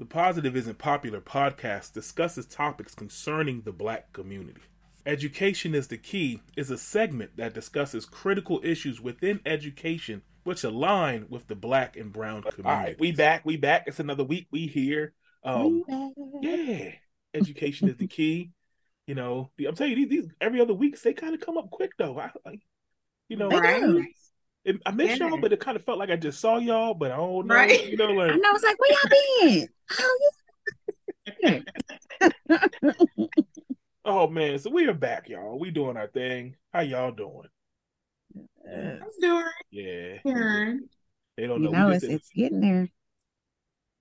[0.00, 4.62] The Positive Isn't Popular podcast discusses topics concerning the black community.
[5.04, 11.26] Education is the Key is a segment that discusses critical issues within education which align
[11.28, 12.64] with the black and brown community.
[12.64, 13.84] All right, we back, we back.
[13.86, 14.46] It's another week.
[14.50, 15.12] We here.
[15.44, 15.84] Um,
[16.40, 16.92] yeah,
[17.34, 18.52] education is the key.
[19.06, 21.68] You know, I'm telling you, these, these every other week they kind of come up
[21.70, 22.18] quick though.
[22.18, 22.62] I like,
[23.28, 24.14] you know, Right.
[24.64, 25.26] It, I miss Yeah.
[25.26, 27.54] y'all, but it kind of felt like I just saw y'all, but I don't know.
[27.54, 27.90] Right.
[27.90, 29.68] You know, like I know it's like, where y'all been?
[29.98, 31.62] Oh,
[34.04, 35.58] oh man, so we are back, y'all.
[35.58, 36.56] We doing our thing.
[36.72, 37.48] How y'all doing?
[38.64, 38.98] yeah.
[39.02, 40.80] I'm doing Yeah, good.
[41.36, 41.70] they don't You know.
[41.70, 42.88] know, We it's it's getting there.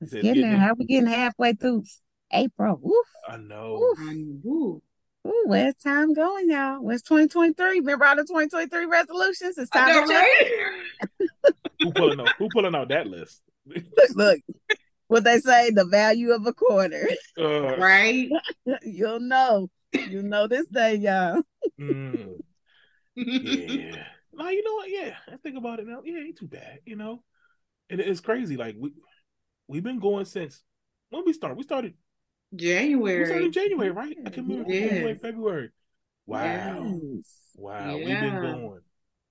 [0.01, 0.59] It's It's getting getting there.
[0.59, 0.67] there.
[0.67, 1.84] How we getting halfway through
[2.31, 2.79] April?
[2.81, 3.07] Woof.
[3.27, 3.76] I know.
[3.91, 3.99] Oof.
[3.99, 4.81] Um, ooh.
[5.27, 6.81] Ooh, where's time going, y'all?
[6.81, 7.79] Where's 2023?
[7.79, 9.57] Remember all the 2023 resolutions?
[9.57, 10.27] It's time know, to check.
[11.43, 11.53] right?
[11.81, 12.29] Who pulling out?
[12.37, 13.41] Who pulling out that list?
[13.65, 13.83] Look,
[14.15, 14.39] look,
[15.07, 17.09] what they say, the value of a quarter.
[17.37, 18.29] Uh, right?
[18.83, 19.69] You'll know.
[19.93, 21.41] You know this day, y'all.
[21.79, 22.37] mm,
[23.15, 24.04] yeah.
[24.33, 24.89] No, you know what?
[24.89, 26.01] Yeah, I think about it now.
[26.05, 26.79] Yeah, ain't too bad.
[26.85, 27.23] You know,
[27.89, 28.55] and it's crazy.
[28.55, 28.93] Like we
[29.67, 30.61] we've been going since
[31.09, 31.57] when we started.
[31.57, 31.95] We started.
[32.51, 32.89] We started
[33.27, 33.45] January.
[33.45, 34.17] in January, right?
[34.25, 35.69] I can remember January, February.
[36.25, 36.99] Wow.
[37.15, 37.33] Yes.
[37.55, 37.97] Wow.
[37.97, 38.21] We've Yeah.
[38.21, 38.79] been going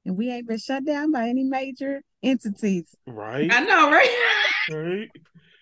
[0.04, 2.94] And we ain't been shut down by any major entities.
[3.06, 3.50] right.
[3.52, 4.34] I know, right?
[4.70, 5.10] Right.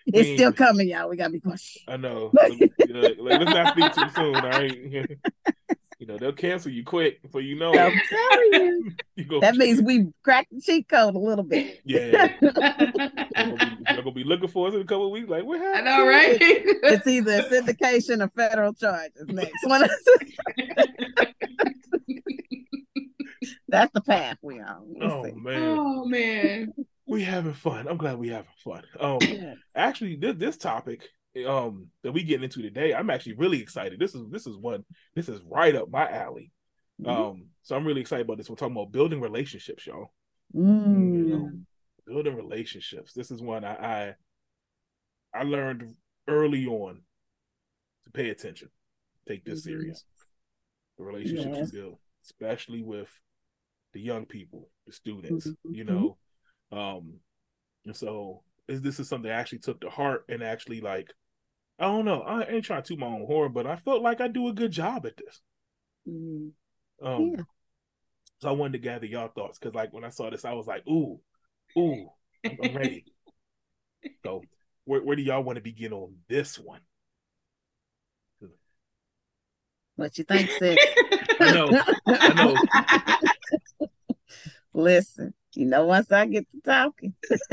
[0.05, 1.09] It's We- still coming, y'all.
[1.09, 1.77] We gotta be cautious.
[1.87, 2.31] I know.
[2.33, 4.35] Look, look, look, let's not speak too soon.
[4.35, 5.17] All right.
[5.99, 8.91] you know they'll cancel you quick, so you know I'm telling you.
[9.15, 9.39] you go.
[9.39, 11.81] That means we cracked the cheat code a little bit.
[11.85, 12.33] yeah.
[12.39, 15.27] They're gonna, be, they're gonna be looking for us in a couple of weeks.
[15.29, 15.89] Like what happened?
[15.89, 16.05] I happened?
[16.05, 16.37] know, right?
[16.93, 19.87] It's either a syndication or federal charges next one.
[23.69, 24.77] That's the path we on.
[24.85, 25.31] We'll Oh see.
[25.33, 26.73] man, oh man.
[27.05, 27.87] we having fun.
[27.87, 28.83] I'm glad we having fun.
[28.99, 29.19] Um,
[29.75, 31.09] actually, this this topic
[31.45, 33.99] um that we getting into today, I'm actually really excited.
[33.99, 34.85] This is this is one.
[35.15, 36.51] This is right up my alley.
[37.01, 37.07] Mhm.
[37.09, 38.49] Um, so I'm really excited about this.
[38.49, 40.13] We're talking about building relationships, y'all.
[40.55, 41.13] Mm.
[41.15, 41.51] You know,
[42.05, 43.13] building relationships.
[43.13, 44.15] This is one I, I
[45.33, 45.95] I learned
[46.27, 47.01] early on
[48.03, 48.69] to pay attention,
[49.27, 49.63] take this Mhm.
[49.63, 50.05] serious.
[50.97, 51.73] The relationships Yes.
[51.73, 53.09] you build, especially with
[53.93, 55.87] the young people, the students, you Mhm.
[55.87, 56.17] know.
[56.71, 57.19] Um,
[57.85, 61.13] and so is this is something I actually took to heart and actually like,
[61.79, 64.19] I don't know, I ain't trying to toot my own horn, but I felt like
[64.19, 65.41] I do a good job at this.
[66.07, 66.51] Mm.
[67.01, 67.43] Um, Yeah.
[68.39, 70.67] so I wanted to gather y'all thoughts because, like, when I saw this, I was
[70.67, 71.19] like, "Ooh,
[71.77, 72.09] ooh,
[72.45, 73.05] I'm, I'm ready."
[74.23, 74.43] so,
[74.85, 76.81] where where do y'all want to begin on this one?
[79.97, 80.77] What you think, sis?
[81.39, 81.71] I know,
[82.07, 82.57] I know.
[84.73, 87.15] Listen, you know, once I get to talking,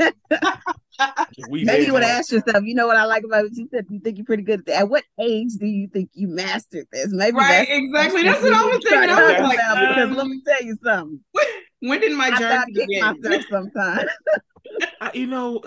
[1.49, 2.03] maybe you would one.
[2.03, 3.87] ask yourself, you know what I like about what you said?
[3.89, 4.81] You think you're pretty good at that.
[4.81, 7.07] At what age do you think you mastered this?
[7.09, 8.23] Maybe Right, that's exactly.
[8.23, 9.09] That's what I was thinking.
[9.09, 11.19] I was like, about because um, let me tell you something.
[11.79, 13.01] when did my journey get begin?
[13.01, 14.09] myself sometimes.
[15.01, 15.63] I, you know,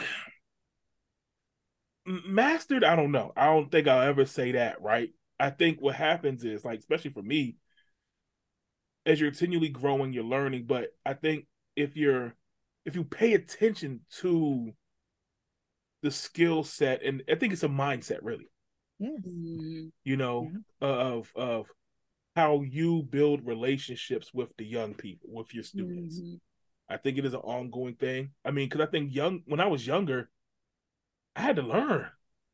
[2.06, 2.84] mastered.
[2.84, 3.32] I don't know.
[3.36, 4.80] I don't think I'll ever say that.
[4.80, 5.10] Right.
[5.40, 7.56] I think what happens is like, especially for me,
[9.04, 10.66] as you're continually growing, you're learning.
[10.66, 11.46] But I think
[11.78, 12.34] if you're
[12.84, 14.72] if you pay attention to
[16.02, 18.48] the skill set, and I think it's a mindset, really.
[18.98, 19.20] yes.
[19.26, 19.90] Mm.
[20.04, 20.50] You know,
[20.80, 21.66] of of
[22.36, 26.20] how you build relationships with the young people, with your students.
[26.20, 26.40] Mhm.
[26.88, 28.30] I think it is an ongoing thing.
[28.44, 30.30] I mean, because I think young when I was younger,
[31.36, 32.08] I had to learn.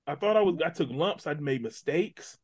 [0.06, 1.26] I thought I was I took lumps.
[1.26, 2.38] I'd made mistakes.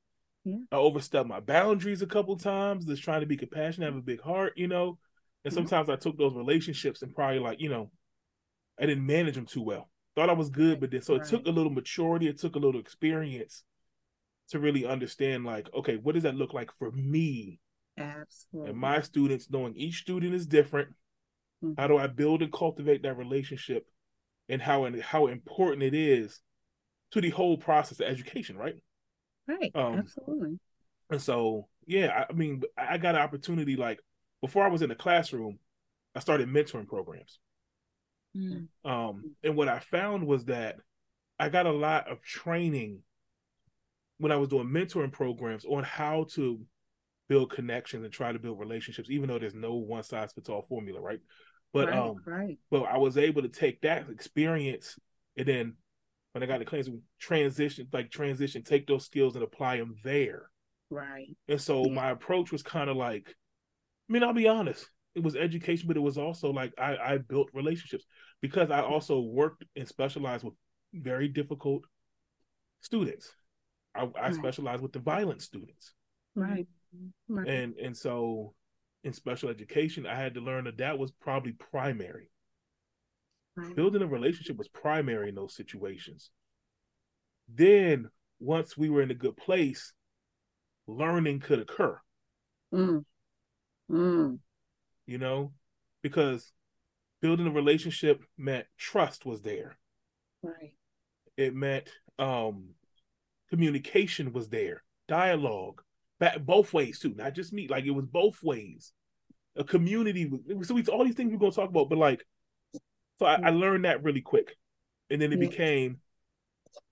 [0.44, 0.58] Yeah.
[0.72, 2.86] I overstepped my boundaries a couple times.
[2.86, 4.98] Just trying to be compassionate, have a big heart, you know.
[5.44, 7.90] And sometimes I took those relationships and probably like you know,
[8.78, 9.90] I didn't manage them too well.
[10.16, 12.28] Thought I was good, but then so it took a little maturity.
[12.28, 13.62] It took a little experience
[14.48, 15.44] to really understand.
[15.44, 17.60] Like, okay, what does that look like for me
[17.96, 18.70] Absolutely.
[18.70, 19.48] and my students?
[19.50, 20.94] Knowing each student is different
[21.62, 21.78] Mhm.
[21.78, 23.86] how do I build and cultivate that relationship,
[24.48, 26.40] and how and how important it is
[27.12, 28.76] to the whole process of education, right?
[29.46, 29.70] right.
[29.74, 30.58] um, Absolutely.
[31.10, 33.76] And so, yeah, I, I mean, I got an opportunity.
[33.76, 34.00] Like
[34.40, 35.58] before, I was in the classroom,
[36.14, 37.38] I started mentoring programs.
[38.36, 38.68] Mm.
[38.84, 40.76] Um, and what I found was that
[41.38, 43.00] I got a lot of training
[44.18, 46.60] when I was doing mentoring programs on how to
[47.28, 50.66] build connections and try to build relationships, even though there's no one size fits all
[50.68, 51.20] formula, right?
[51.72, 52.58] But right, um, right.
[52.70, 54.98] but I was able to take that experience
[55.36, 55.74] and then
[56.32, 56.88] when I got the claims
[57.18, 60.50] transition, like transition, take those skills and apply them there.
[60.90, 61.36] Right.
[61.48, 61.92] And so Yeah.
[61.92, 63.34] my approach was kind of like,
[64.10, 67.18] I mean, I'll be honest, it was education, but it was also like I, I
[67.18, 68.04] built relationships
[68.40, 70.54] because I also worked and specialized with
[70.92, 71.84] very difficult
[72.80, 73.30] students.
[73.94, 74.34] I, I Right.
[74.34, 75.94] specialize with the violent students,
[76.34, 76.66] Right.
[77.28, 77.48] Right.
[77.48, 78.54] and and so
[79.04, 82.30] in special education, I had to learn that that was probably primary.
[83.56, 83.76] right.
[83.76, 86.30] Building a relationship was primary in those situations.
[87.48, 88.10] Then
[88.40, 89.92] once we were in a good place,
[90.86, 91.98] learning could occur.
[92.72, 93.04] Mm.
[93.90, 94.38] Mm.
[95.06, 95.52] You know,
[96.02, 96.52] because
[97.20, 99.76] building a relationship meant trust was there.
[100.42, 100.72] Right.
[101.36, 101.88] it meant
[102.18, 102.70] um
[103.50, 105.82] communication was there dialogue
[106.18, 108.92] back both ways too not just me like it was both ways
[109.56, 110.30] a community
[110.62, 112.24] so it's all these things we're going to talk about but like
[113.18, 114.56] so I, I learned that really quick
[115.10, 115.48] and then it Yeah.
[115.48, 116.00] became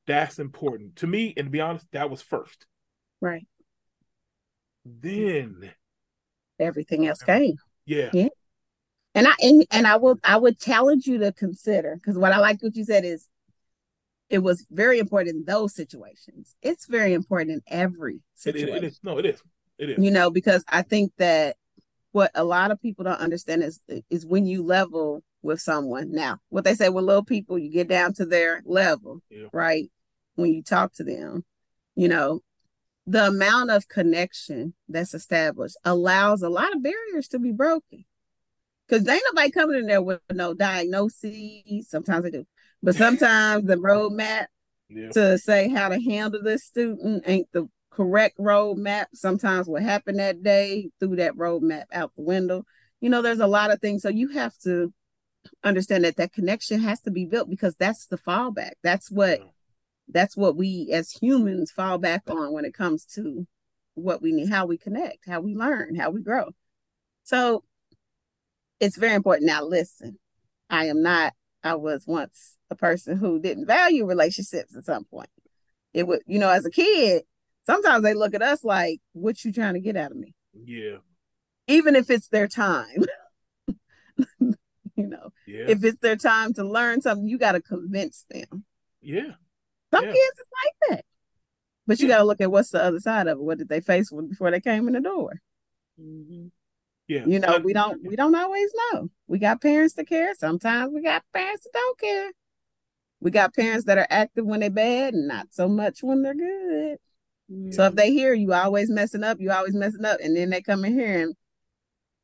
[0.07, 2.67] that's important to me and to be honest that was first
[3.23, 3.47] Right.
[4.85, 5.71] then
[6.61, 7.57] Everything else came.
[7.87, 8.29] yeah Yeah.
[9.15, 12.39] And I and, and I will I would challenge you to consider because what I
[12.39, 13.27] like what you said is
[14.29, 16.55] it was very important in those situations.
[16.63, 18.77] It's very important in every it, it, situation.
[18.77, 19.43] it is no it is
[19.79, 21.57] it is you know because i think that
[22.13, 23.81] what a lot of people don't understand is
[24.11, 27.89] is when you level with someone now what they say with little people you get
[27.89, 29.47] down to their level Yeah.
[29.53, 29.91] right
[30.35, 31.45] when you talk to them
[31.95, 32.41] you know
[33.11, 38.05] the amount of connection that's established allows a lot of barriers to be broken
[38.87, 42.47] because ain't nobody coming in there with no diagnoses sometimes they do
[42.83, 44.47] but sometimes the roadmap
[44.89, 47.69] yeah to say how to handle this student ain't the
[47.99, 49.07] correct roadmap.
[49.13, 52.65] Sometimes what happened that day threw that roadmap out the window.
[53.01, 54.03] You know, there's a lot of things.
[54.03, 54.93] So you have to
[55.65, 58.73] understand that that connection has to be built because that's the fallback.
[58.85, 59.41] That's what.
[60.09, 63.47] That's what we as humans fall back on when it comes to
[63.95, 66.51] what we need, how we connect, how we learn, how we grow.
[67.25, 67.65] So
[68.81, 69.47] it's very important.
[69.47, 70.19] Now, listen,
[70.71, 75.31] I am not, I was once a person who didn't value relationships at some point.
[75.93, 77.25] It would, you know, as a kid,
[77.67, 80.35] sometimes they look at us like, what you trying to get out of me?
[80.65, 80.99] yeah
[81.67, 83.05] Even if it's their time.
[84.41, 84.57] you
[84.97, 88.65] know, yeah if it's their time to learn something, you got to convince them.
[89.01, 89.33] yeah
[89.93, 90.11] Some Yeah.
[90.13, 91.05] kids is like that.
[91.87, 92.17] But you Yeah.
[92.17, 93.43] got to look at what's the other side of it.
[93.43, 95.41] What did they face when, before they came in the door?
[96.01, 96.51] Mhm.
[97.09, 99.09] yeah You know, And we don't we don't always know.
[99.27, 100.35] We got parents that care.
[100.35, 102.31] Sometimes we got parents that don't care.
[103.21, 106.35] We got parents that are active when they're bad and not so much when they're
[106.35, 106.99] good.
[107.73, 110.61] So if they hear you always messing up, you always messing up, and then they
[110.61, 111.35] come in here and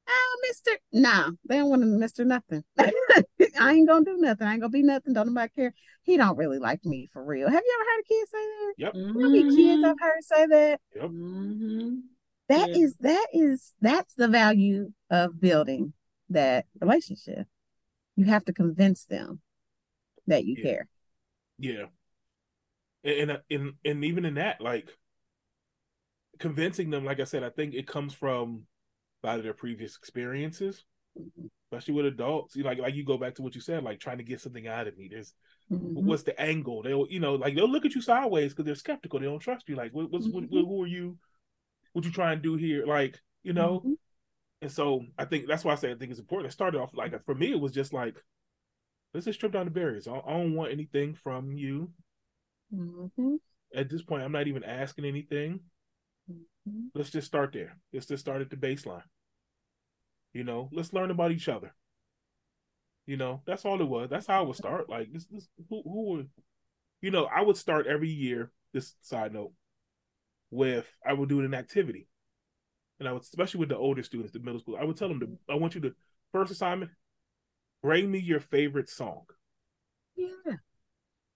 [0.08, 2.64] oh, Mister, nah, they don't want to Mister nothing.
[2.78, 4.46] I ain't gonna do nothing.
[4.46, 5.12] I ain't gonna be nothing.
[5.14, 5.74] Don't nobody care.
[6.02, 7.48] He don't really like me for real.
[7.48, 8.74] Have you ever heard a kid say that?
[8.78, 10.80] yep How many kids I've heard say that?
[10.94, 12.02] yep Mhm.
[12.48, 12.82] That Yeah.
[12.82, 15.94] is that is that's the value of building
[16.30, 17.46] that relationship.
[18.16, 19.40] You have to convince them
[20.26, 20.62] that you Yeah.
[20.64, 20.88] care.
[21.58, 21.86] Yeah,
[23.04, 24.88] and and and, and even in that, like
[26.38, 28.64] convincing them, like I said, I think it comes from a
[29.26, 30.85] lot of their previous experiences,
[31.71, 32.56] especially with adults.
[32.56, 34.87] Like like you go back to what you said, like trying to get something out
[34.87, 35.09] of me.
[35.11, 35.32] There's
[35.71, 36.05] Mhm.
[36.05, 36.82] what's the angle?
[36.82, 39.19] They'll you know like they'll look at you sideways because they're skeptical.
[39.19, 39.76] They don't trust you.
[39.76, 40.50] Like what, what's what, Mhm.
[40.50, 41.19] who are you?
[41.93, 42.85] What you trying to do here?
[42.87, 43.81] Like you know.
[43.81, 43.97] Mhm.
[44.62, 46.50] And so I think that's why I say I think it's important.
[46.50, 48.17] It started off like for me, it was just like
[49.12, 50.09] let's just strip down the barriers.
[50.09, 51.93] I, I don't want anything from you
[52.75, 53.38] Mhm.
[53.75, 54.23] at this point.
[54.23, 55.61] I'm not even asking anything.
[56.31, 56.90] Mhm.
[56.95, 57.78] Let's just start there.
[57.93, 59.04] Let's just start at the baseline.
[60.35, 61.75] You know, let's learn about each other.
[63.07, 64.11] You know, that's all it was.
[64.11, 64.91] That's how I would start.
[64.91, 66.31] Like this, this who who would,
[67.00, 68.50] you know, I would start every year.
[68.73, 69.53] This side note,
[70.50, 72.09] with I would do an activity,
[72.99, 74.76] and I would especially with the older students, the middle school.
[74.79, 75.38] I would tell them to.
[75.49, 75.95] I want you to
[76.33, 76.91] first assignment,
[77.83, 79.26] bring me your favorite song.
[80.17, 80.57] Yeah.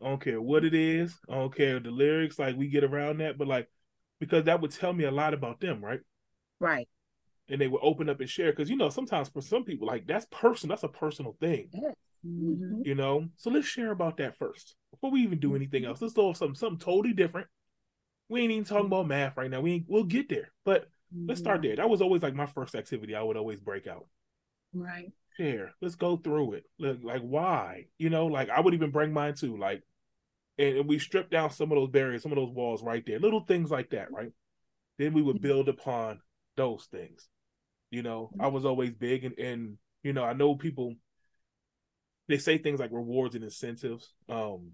[0.03, 1.17] I don't care what it is.
[1.29, 2.39] I don't care the lyrics.
[2.39, 3.69] Like we get around that, but like
[4.19, 6.01] because that would tell me a lot about them, right?
[6.59, 6.89] Right.
[7.49, 10.07] And they would open up and share because you know sometimes for some people like
[10.07, 10.75] that's personal.
[10.75, 11.71] That's a personal thing.
[12.27, 12.85] Mhm.
[12.85, 13.29] you know.
[13.37, 15.57] So let's share about that first before we even do mm-hmm.
[15.57, 16.03] anything else.
[16.03, 17.47] Let's go something something totally different.
[18.29, 18.93] We ain't even talking mm-hmm.
[18.93, 19.61] about math right now.
[19.61, 20.89] We ain't, we'll get there, but
[21.27, 21.69] let's start mm-hmm.
[21.69, 21.77] there.
[21.77, 23.15] That was always like my first activity.
[23.15, 24.07] I would always break out.
[24.75, 25.11] Right.
[25.37, 25.75] share.
[25.81, 26.65] Let's go through it.
[26.79, 27.87] Like, like why?
[27.99, 29.57] You know, like I would even bring mine too.
[29.57, 29.83] Like,
[30.59, 33.19] and, and we strip down some of those barriers, some of those walls right there,
[33.19, 34.33] little things like that, right?
[34.99, 36.21] Then we would build upon
[36.57, 37.29] those things.
[37.91, 40.95] You know, I was always big, and and you know, I know people.
[42.29, 44.13] They say things like rewards and incentives.
[44.29, 44.73] Um,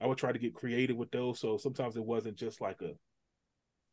[0.00, 1.40] I would try to get creative with those.
[1.40, 2.92] So sometimes it wasn't just like a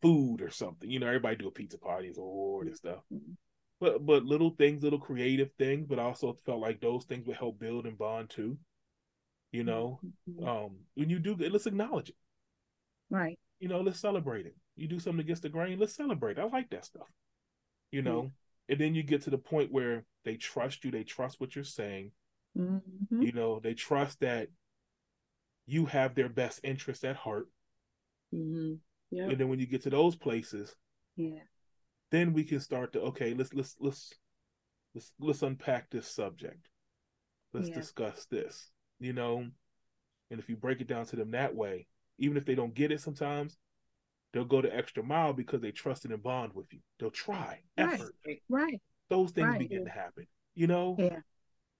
[0.01, 0.89] food or something.
[0.89, 3.01] You know, everybody do a pizza party as a reward and stuff
[3.81, 7.37] but but little things, little creative things, but I also felt like those things would
[7.37, 8.57] help build and bond too.
[9.51, 10.47] You know, Mm-hmm.
[10.47, 12.15] um, when you do, let's acknowledge it.
[13.09, 13.37] Right.
[13.59, 14.55] You know, let's celebrate it.
[14.75, 16.39] You do something against the grain, let's celebrate.
[16.39, 17.07] I like that stuff.
[17.91, 18.31] You know,
[18.69, 21.63] and then you get to the point where they trust you, they trust what you're
[21.63, 22.11] saying.
[22.57, 23.21] Mm-hmm.
[23.21, 24.49] You know, they trust that
[25.65, 27.47] you have their best interest at heart.
[28.33, 28.75] Mm-hmm.
[29.09, 29.29] Yeah.
[29.29, 30.75] And then when you get to those places,
[31.15, 31.43] Yeah.
[32.11, 34.13] then we can start to okay, let's let's let's
[34.95, 36.69] let's let's unpack this subject.
[37.53, 37.75] Let's Yeah.
[37.75, 38.71] discuss this.
[38.99, 39.49] You know,
[40.29, 42.91] and if you break it down to them that way, even if they don't get
[42.91, 43.57] it sometimes,
[44.33, 46.79] they'll go the extra mile because they trust and bond with you.
[46.99, 47.93] They'll try Right.
[47.93, 48.15] effort.
[48.49, 48.81] Right.
[49.09, 49.59] Those things Right.
[49.59, 50.27] begin to happen.
[50.55, 50.95] You know?
[50.99, 51.19] Yeah.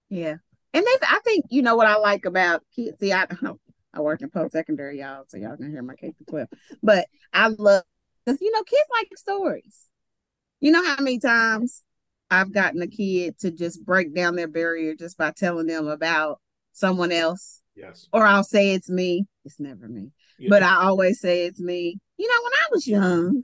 [0.10, 0.36] Yeah.
[0.74, 3.00] And they, I think, you know what I like about kids.
[3.00, 3.26] See, I
[3.94, 6.48] I work in post secondary, y'all, so y'all can hear my K to 12.
[6.82, 7.84] But I love
[8.26, 9.88] because you know, kids like stories.
[10.62, 11.84] You know how many times
[12.30, 16.40] I've gotten a kid to just break down their barrier just by telling them about
[16.72, 18.08] someone else, Yes.
[18.14, 19.26] or I'll say it's me.
[19.44, 20.50] It's never me, Yeah.
[20.50, 22.00] but I always say it's me.
[22.18, 23.44] You know, when I was young,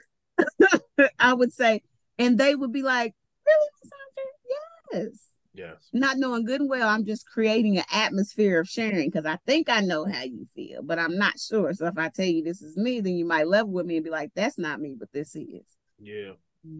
[1.20, 1.82] I would say,
[2.18, 3.14] and they would be like,
[3.46, 5.10] "Really, Miss Sandra?
[5.10, 5.28] Yes."
[5.58, 5.90] yes.
[5.92, 9.70] not knowing good and well, I'm just creating an atmosphere of sharing because I think
[9.70, 11.74] I know how you feel, but I'm not sure.
[11.74, 14.04] So if I tell you this is me, then you might level with me and
[14.04, 15.66] be like, that's not me, but this is.
[16.00, 16.34] Yeah.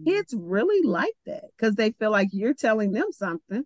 [0.04, 3.64] It's really like that because they feel like you're telling them something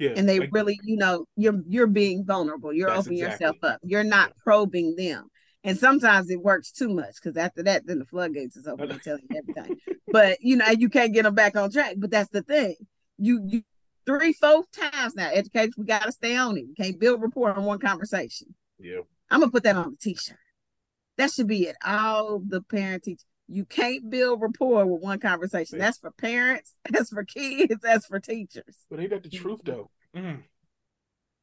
[0.00, 0.14] Yeah.
[0.16, 2.72] and they like- really, you know, you're you're being vulnerable.
[2.72, 3.80] You're opening exactly- yourself up.
[3.84, 5.28] You're not probing them.
[5.62, 8.88] And sometimes it works too much because after that, then the floodgates is open.
[8.88, 9.76] They tell you everything.
[10.08, 11.96] but you know, you can't get them back on track.
[11.98, 12.76] But that's the thing.
[13.18, 13.62] You you
[14.06, 16.64] three, four times now, educators, we gotta stay on it.
[16.66, 18.54] You can't build rapport on one conversation.
[18.78, 19.00] Yeah.
[19.30, 20.38] I'm gonna put that on the t-shirt.
[21.18, 21.76] That should be it.
[21.84, 23.20] All the parent teach.
[23.52, 25.78] You can't build rapport with one conversation.
[25.78, 25.86] Yeah.
[25.86, 28.76] That's for parents, that's for kids, that's for teachers.
[28.88, 29.90] But ain't that the truth though?
[30.16, 30.44] Mm.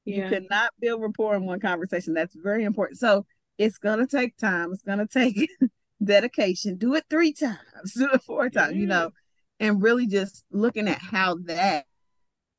[0.06, 0.30] You Yeah.
[0.30, 2.14] cannot build rapport in one conversation.
[2.14, 2.98] That's very important.
[3.00, 3.26] So
[3.58, 4.72] it's gonna take time.
[4.72, 5.50] It's gonna take
[6.04, 6.78] dedication.
[6.78, 7.58] Do it three times,
[7.98, 9.12] do it four times, you know,
[9.60, 11.86] and really just looking at how that,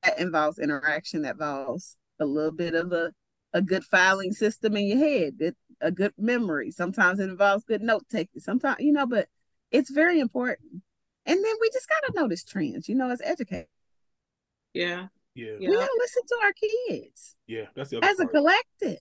[0.03, 3.13] that involves interaction, that involves a little bit of a,
[3.55, 6.71] a good filing system in your head, good, a good memory.
[6.71, 8.43] Sometimes it involves good note taking.
[8.43, 9.29] Sometimes, you know, but
[9.71, 10.83] it's very important.
[11.27, 13.69] And then we just gotta notice trends, you know, as educators.
[14.75, 15.09] Yeah.
[15.35, 15.53] Yeah.
[15.59, 15.69] Yeah.
[15.71, 17.67] We gotta listen to our kids Yeah.
[17.75, 18.99] That's the other as a collective.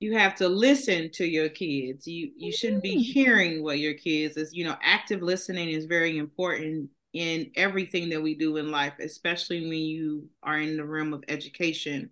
[0.00, 3.04] you have to listen to your kids you you shouldn't be Mhm.
[3.04, 8.22] hearing what your kids is you know active listening is very important in everything that
[8.22, 12.10] we do in life especially when you are in the realm of education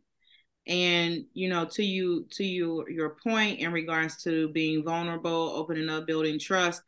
[0.67, 5.89] and you know to you to you your point in regards to being vulnerable opening
[5.89, 6.83] up building trust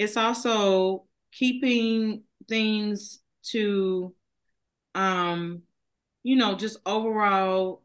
[0.00, 4.14] it's also keeping things to
[4.94, 5.62] um
[6.22, 7.82] you know just overall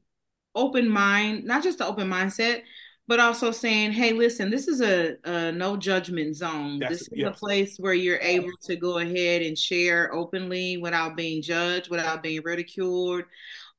[0.55, 2.61] open mind not just the open mindset
[3.07, 6.79] but also saying hey listen this is a, a no judgment zone.
[6.79, 11.15] That's- this is a place where you're able to go ahead and share openly without
[11.15, 13.23] being judged without being ridiculed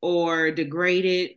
[0.02, 1.30] or degraded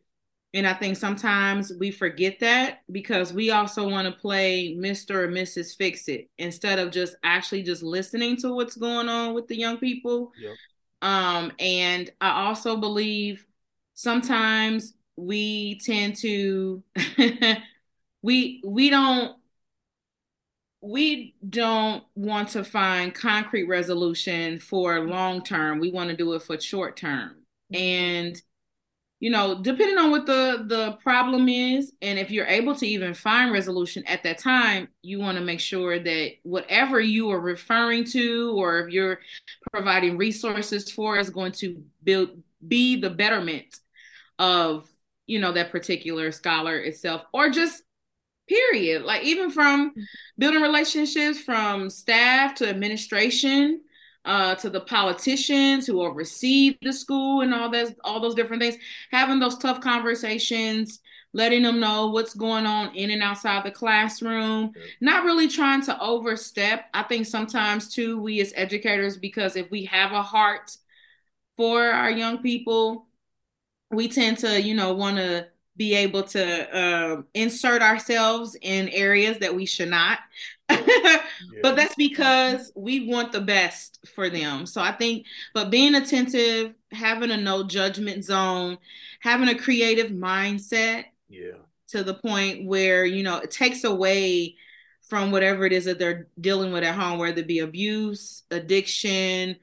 [0.53, 5.27] and i think sometimes we forget that because we also want to play mr or
[5.27, 9.57] mrs fix it instead of just actually just listening to what's going on with the
[9.57, 10.31] young people.
[10.39, 10.55] Yep.
[11.01, 13.45] um and i also believe
[13.93, 16.83] sometimes we tend to
[18.21, 19.35] we we don't
[20.81, 25.79] we don't want to find concrete resolution for long term.
[25.79, 27.35] We want to do it for short term.
[27.73, 28.41] And
[29.19, 33.13] you know depending on what the the problem is and if you're able to even
[33.13, 38.03] find resolution at that time you want to make sure that whatever you are referring
[38.03, 39.19] to or if you're
[39.71, 42.29] providing resources for is going to build
[42.65, 43.77] be the betterment
[44.37, 44.87] of
[45.27, 47.83] you know that particular scholar itself or just
[48.49, 49.03] period.
[49.03, 50.01] Like even from mm-hmm.
[50.37, 53.81] building relationships from staff to administration
[54.25, 58.75] uh, to the politicians who oversee the school and all that all those different things
[59.11, 60.99] having those tough conversations
[61.33, 65.99] letting them know what's going on in and outside the classroom not really trying to
[66.01, 66.85] overstep.
[66.93, 70.75] I think sometimes too we as educators because if we have a heart
[71.55, 73.07] for our young people
[73.91, 75.47] we tend to you know want to
[75.79, 80.19] be able to uh, insert ourselves in areas that we should not
[80.69, 81.17] Yeah.
[81.63, 86.75] but that's because we want the best for them so i think but being attentive
[86.91, 88.77] having a no judgment zone
[89.21, 91.53] having a creative mindset yeah.
[91.87, 94.55] to the point where you know it takes away
[95.07, 99.55] from whatever it is that they're dealing with at home whether it be abuse addiction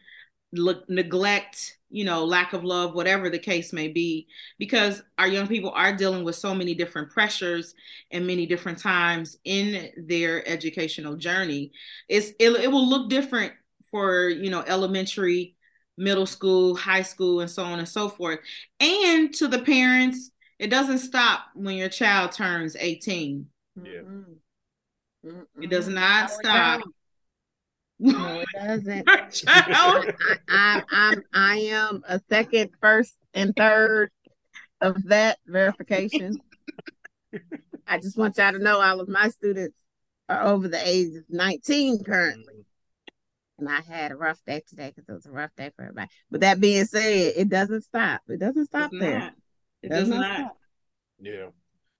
[0.52, 4.26] le- neglect you know, lack of love, whatever the case may be,
[4.58, 7.74] because our young people are dealing with so many different pressures
[8.10, 11.72] and many different times in their educational journey.
[12.08, 13.52] It's it, it will look different
[13.90, 15.56] for you know elementary,
[15.96, 18.40] middle school, high school, and so on and so forth.
[18.80, 23.46] And to the parents, it doesn't stop when your child turns 18.
[23.76, 23.90] Yeah.
[24.00, 25.62] Mm-hmm.
[25.62, 26.82] It does not stop.
[27.98, 29.08] No, it doesn't.
[29.46, 34.10] I, I, I'm I am a second, first, and third
[34.80, 36.38] of that verification.
[37.86, 39.76] I just want y'all to know all of my students
[40.28, 42.54] are over the age of 19 currently.
[42.54, 42.62] Mm.
[43.58, 46.08] And I had a rough day today because it was a rough day for everybody.
[46.30, 48.20] But that being said, it doesn't stop.
[48.28, 49.18] It doesn't stop Does there.
[49.18, 49.32] not.
[49.82, 50.34] It does not.
[50.34, 50.56] stop.
[51.20, 51.46] Yeah.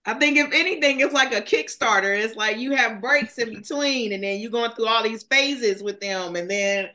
[0.06, 2.16] I think if anything, it's like a Kickstarter.
[2.16, 5.82] It's like you have breaks in between, and then you're going through all these phases
[5.82, 6.88] with them, and then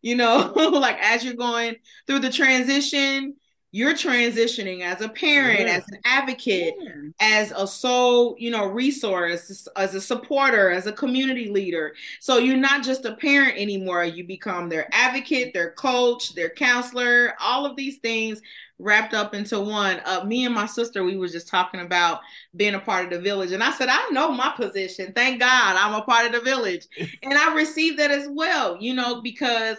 [0.00, 1.76] you know, like as you're going
[2.06, 3.34] through the transition,
[3.74, 5.76] you're transitioning as a parent, Yeah.
[5.78, 6.92] as an advocate, Yeah.
[7.20, 11.94] as a sole, you know, resource, as a supporter, as a community leader.
[12.20, 14.04] So you're not just a parent anymore.
[14.04, 18.42] You become their advocate, their coach, their counselor, all of these things
[18.78, 20.00] wrapped up into one.
[20.04, 22.20] Uh, me and my sister, we were just talking about
[22.56, 23.52] being a part of the village.
[23.52, 25.12] And I said, I know my position.
[25.14, 26.86] Thank God I'm a part of the village.
[27.22, 29.78] and I received that as well, you know, because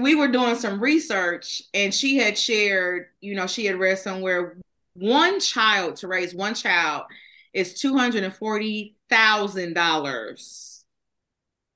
[0.00, 4.56] we were doing some research and she had shared, you know, she had read somewhere
[4.94, 7.04] one child to raise one child
[7.52, 10.84] is two hundred and forty thousand dollars.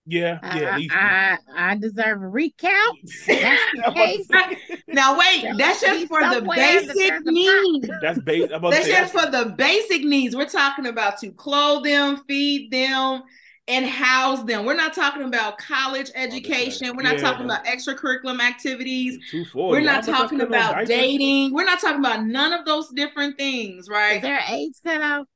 [0.09, 0.39] Yeah.
[0.57, 0.77] Yeah.
[0.93, 1.39] I.
[1.57, 2.99] I, I deserve a recount.
[3.27, 4.29] That's the case.
[4.89, 7.33] Now wait, There that's just be for the somewhere that basic there's a pot.
[7.33, 7.91] needs.
[8.01, 8.51] That's base.
[8.51, 10.35] About That's just that's, for the basic needs.
[10.35, 13.25] We're talking about to clothe them, feed them,
[13.69, 14.65] and house them.
[14.65, 16.95] We're not talking about college education.
[16.97, 17.23] We're not Yeah.
[17.23, 19.19] talking about extracurricular activities.
[19.55, 21.53] We're not talking about dating.
[21.53, 24.19] We're not talking about none of those different things, right?
[24.19, 24.23] Is right?
[24.23, 25.27] there age cutoff?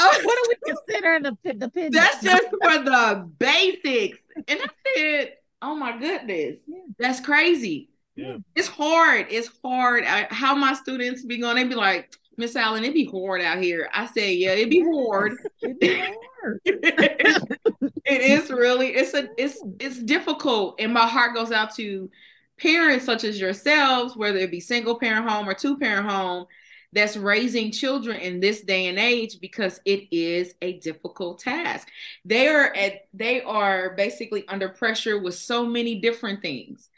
[0.00, 1.90] Oh, What do we consider the pi- the pin?
[1.92, 4.18] That's just for the basics.
[4.46, 6.78] And I said, oh my goodness, Yeah.
[6.98, 7.90] that's crazy.
[8.14, 8.36] Yeah.
[8.54, 9.26] It's hard.
[9.30, 10.04] It's hard.
[10.04, 13.58] I, how my students be going, they be like, Miss Allen, it'd be hard out
[13.58, 13.90] here.
[13.92, 15.32] I say, yeah, it be hard.
[15.60, 16.60] It'd be hard.
[16.64, 22.10] it is really it's a it's it's difficult and my heart goes out to
[22.58, 26.46] parents such as yourselves whether it be single parent home or two parent home
[26.92, 31.88] that's raising children in this day and age because it is a difficult task
[32.24, 36.88] they are at they are basically under pressure with so many different things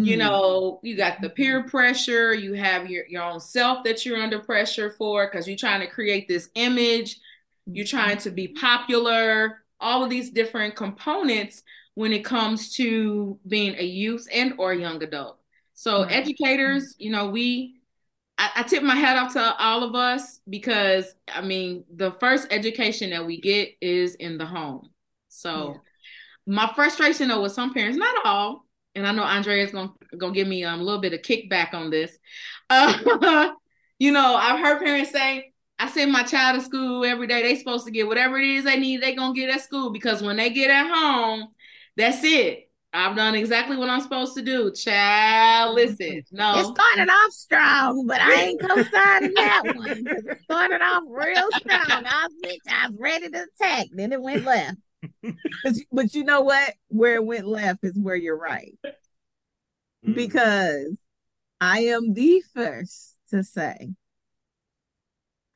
[0.00, 0.18] you Mm.
[0.18, 4.38] know you got the peer pressure you have your, your own self that you're under
[4.40, 7.18] pressure for because you're trying to create this image
[7.72, 11.62] you're trying to be popular all of these different components
[11.94, 15.38] when it comes to being a youth and or young adult
[15.74, 17.74] so educators you know we
[18.38, 22.48] I, I tip my hat off to all of us because i mean the first
[22.50, 24.90] education that we get is in the home
[25.28, 25.78] so Yeah.
[26.46, 28.64] my frustration though with some parents not all
[28.98, 31.90] and i know andrea's gonna, gonna give me um, a little bit of kickback on
[31.90, 32.18] this
[32.70, 33.50] uh,
[33.98, 37.42] you know i've heard parents say I send my child to school every day.
[37.42, 39.00] They supposed to get whatever it is they need.
[39.00, 41.48] They gonna get at school because when they get at home,
[41.96, 42.68] that's it.
[42.92, 44.72] I've done exactly what I'm supposed to do.
[44.72, 46.58] Child, listen, no.
[46.58, 50.04] It started off strong, but I ain't co-signing that one.
[50.06, 52.04] It started off real strong.
[52.06, 53.86] I was, I was ready to attack.
[53.92, 54.78] Then it went left.
[55.64, 56.74] But you- but you know what?
[56.88, 58.78] Where it went left is where you're right.
[60.06, 60.14] Mm.
[60.14, 60.96] Because
[61.60, 63.90] I am the first to say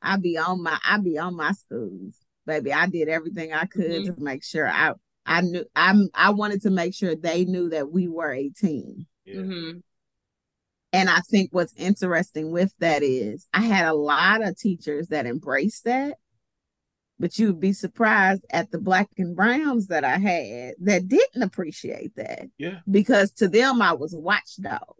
[0.01, 2.15] I be on my I be on my schools.
[2.45, 4.15] Baby, I did everything I could Mhm.
[4.17, 4.93] to make sure I
[5.25, 9.07] I knew I'm I wanted to make sure they knew that we were a team.
[9.25, 9.41] Yeah.
[9.41, 9.71] hmm
[10.91, 15.25] And I think what's interesting with that is I had a lot of teachers that
[15.25, 16.17] embraced that,
[17.23, 22.13] but you'd be surprised at the black and browns that I had that didn't appreciate
[22.17, 22.79] that Yeah.
[22.91, 24.97] because to them I was a watchdog.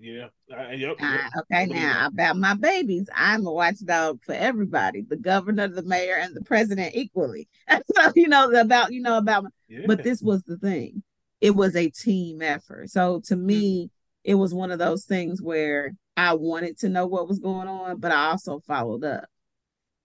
[0.00, 0.30] Yeah.
[0.52, 0.96] I, yep.
[1.00, 1.30] Uh, yep.
[1.42, 6.34] okay, now about my babies, I'm a watchdog for everybody, the governor, the mayor, and
[6.34, 7.46] the president equally.
[7.94, 9.82] so you know about you know about Yeah.
[9.86, 11.04] but this was the thing
[11.40, 13.90] it was a team effort so to me
[14.24, 18.00] it was one of those things where i wanted to know what was going on
[18.00, 19.26] but i also followed up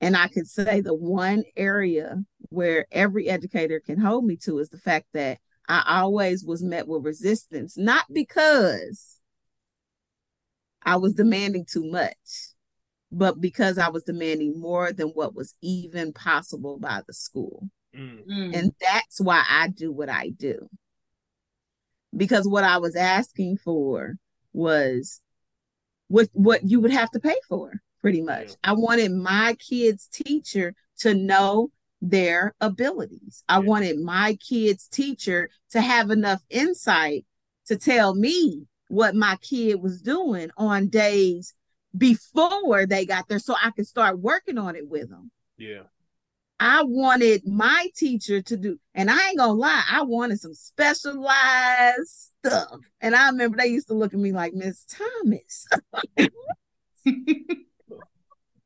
[0.03, 4.69] and i can say the one area where every educator can hold me to is
[4.69, 9.19] the fact that i always was met with resistance not because
[10.83, 12.15] i was demanding too much
[13.11, 18.25] but because i was demanding more than what was even possible by the school Mm.
[18.27, 18.55] Mm.
[18.57, 20.67] and that's why I do what I do.
[22.17, 24.15] because what I was asking for
[24.51, 25.21] was
[26.07, 28.49] what what you would have to pay for pretty much.
[28.49, 28.55] Yeah.
[28.65, 33.43] I wanted my kids' teacher to know their abilities.
[33.47, 37.25] I wanted my kids' teacher to have enough insight
[37.67, 41.53] to tell me what my kid was doing on days
[41.97, 45.31] before they got there so I could start working on it with them.
[45.57, 45.83] Yeah.
[46.59, 52.29] I wanted my teacher to do, and I ain't gonna lie, I wanted some specialized
[52.45, 52.79] stuff.
[53.01, 55.67] And I remember they used to look at me like, Miss Thomas.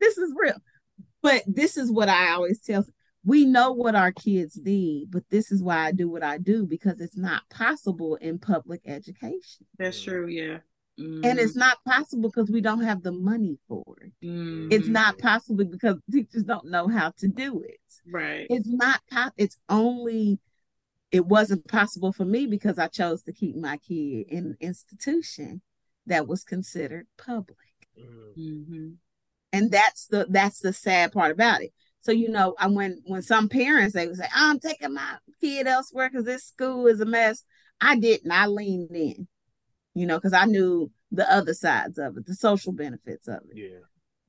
[0.08, 0.58] this is real.
[1.22, 2.86] But this is what I always tell
[3.28, 6.65] we know what our kids need, but this is why I do what I do
[6.65, 9.65] because it's not possible in public education.
[9.78, 10.60] That's true, yeah.
[10.98, 11.26] Mm-hmm.
[11.26, 14.13] And it's not possible because we don't have the money for it.
[14.26, 14.70] Mm-hmm.
[14.72, 17.82] It's not possible because teachers don't know how to do it.
[18.10, 18.48] Right.
[18.50, 19.02] It's not
[19.36, 20.39] it's only
[21.12, 25.62] it wasn't possible for me because I chose to keep my kid in an institution
[26.06, 27.58] that was considered public.
[28.00, 28.91] Mm-hmm.
[29.58, 31.74] And that's the that's the sad part about it.
[32.02, 35.17] So you know, I when when some parents they would say, oh, "I'm taking my
[35.41, 37.43] kid elsewhere because this school is a mess,"
[37.82, 38.32] I didn't.
[38.32, 39.28] I leaned in,
[39.96, 43.56] you know, because I knew the other sides of it, the social benefits of it.
[43.58, 43.80] Yeah.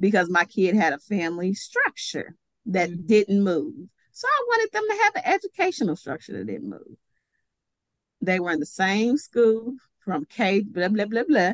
[0.00, 2.36] Because my kid had a family structure
[2.66, 3.06] that mm-hmm.
[3.06, 3.74] didn't move,
[4.12, 6.96] so I wanted them to have an educational structure that didn't move.
[8.22, 11.52] They were in the same school from K blah blah blah blah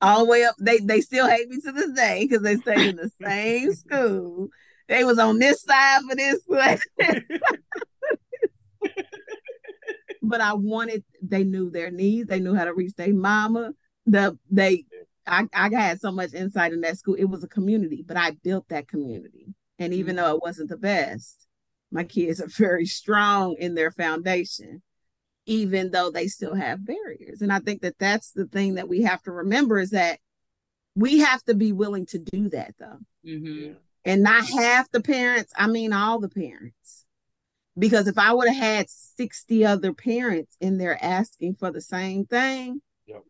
[0.00, 0.56] all the way up.
[0.60, 4.50] They they still hate me to this day because they stayed in the same school
[4.90, 6.40] they was on this side for this.
[10.22, 13.70] but I wanted they knew their needs, they knew how to reach their mama.
[14.06, 14.84] The they
[15.26, 17.14] I, I had so much insight in that school.
[17.14, 19.54] It was a community, but I built that community.
[19.78, 20.24] And even mm-hmm.
[20.24, 21.46] though it wasn't the best,
[21.92, 24.82] my kids are very strong in their foundation,
[25.50, 27.42] even though they still have barriers.
[27.42, 30.20] And I think that that's the thing that we have to remember is that
[30.94, 32.98] we have to be willing to do that, though.
[33.26, 33.72] Mm-hmm
[34.04, 37.04] and not half the parents, I mean all the parents.
[37.78, 42.26] Because if I would have had 60 other parents in there asking for the same
[42.26, 43.22] thing, yep.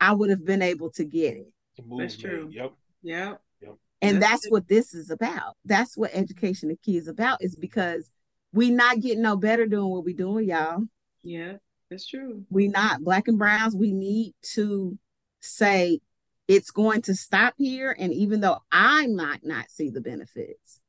[0.00, 1.52] I would have been able to get it.
[1.96, 2.48] That's true.
[2.50, 2.72] Yep.
[3.02, 3.40] Yep.
[3.62, 3.74] Yep.
[4.02, 5.56] And that's, that's what this is about.
[5.64, 8.10] That's what education of kids about is because
[8.52, 10.82] we not getting no better doing what we doing, y'all.
[11.22, 11.54] Yeah,
[11.90, 12.44] that's true.
[12.50, 13.76] We not black and browns.
[13.76, 14.98] We need to
[15.40, 16.00] say
[16.48, 17.94] it's going to stop here.
[17.98, 20.80] And even though I might not see the benefits,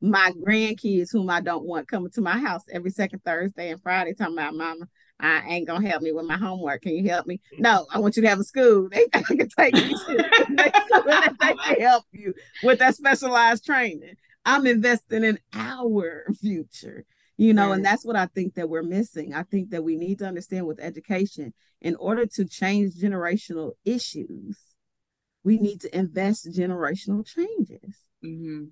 [0.00, 4.14] my grandkids, whom I don't want coming to my house every second Thursday and Friday,
[4.14, 4.88] talking about, Mama,
[5.20, 6.82] I ain't gonna help me with my homework.
[6.82, 7.40] Can you help me?
[7.56, 8.88] No, I want you to have a school.
[8.90, 9.96] They can take you
[10.56, 14.16] they can help you with that specialized training.
[14.44, 17.04] I'm investing in our future,
[17.42, 17.76] you know, right.
[17.76, 19.34] and that's what I think that we're missing.
[19.34, 24.58] I think that we need to understand with education in order to change generational issues
[25.44, 27.96] we need to invest generational changes.
[28.24, 28.64] Mm-hmm.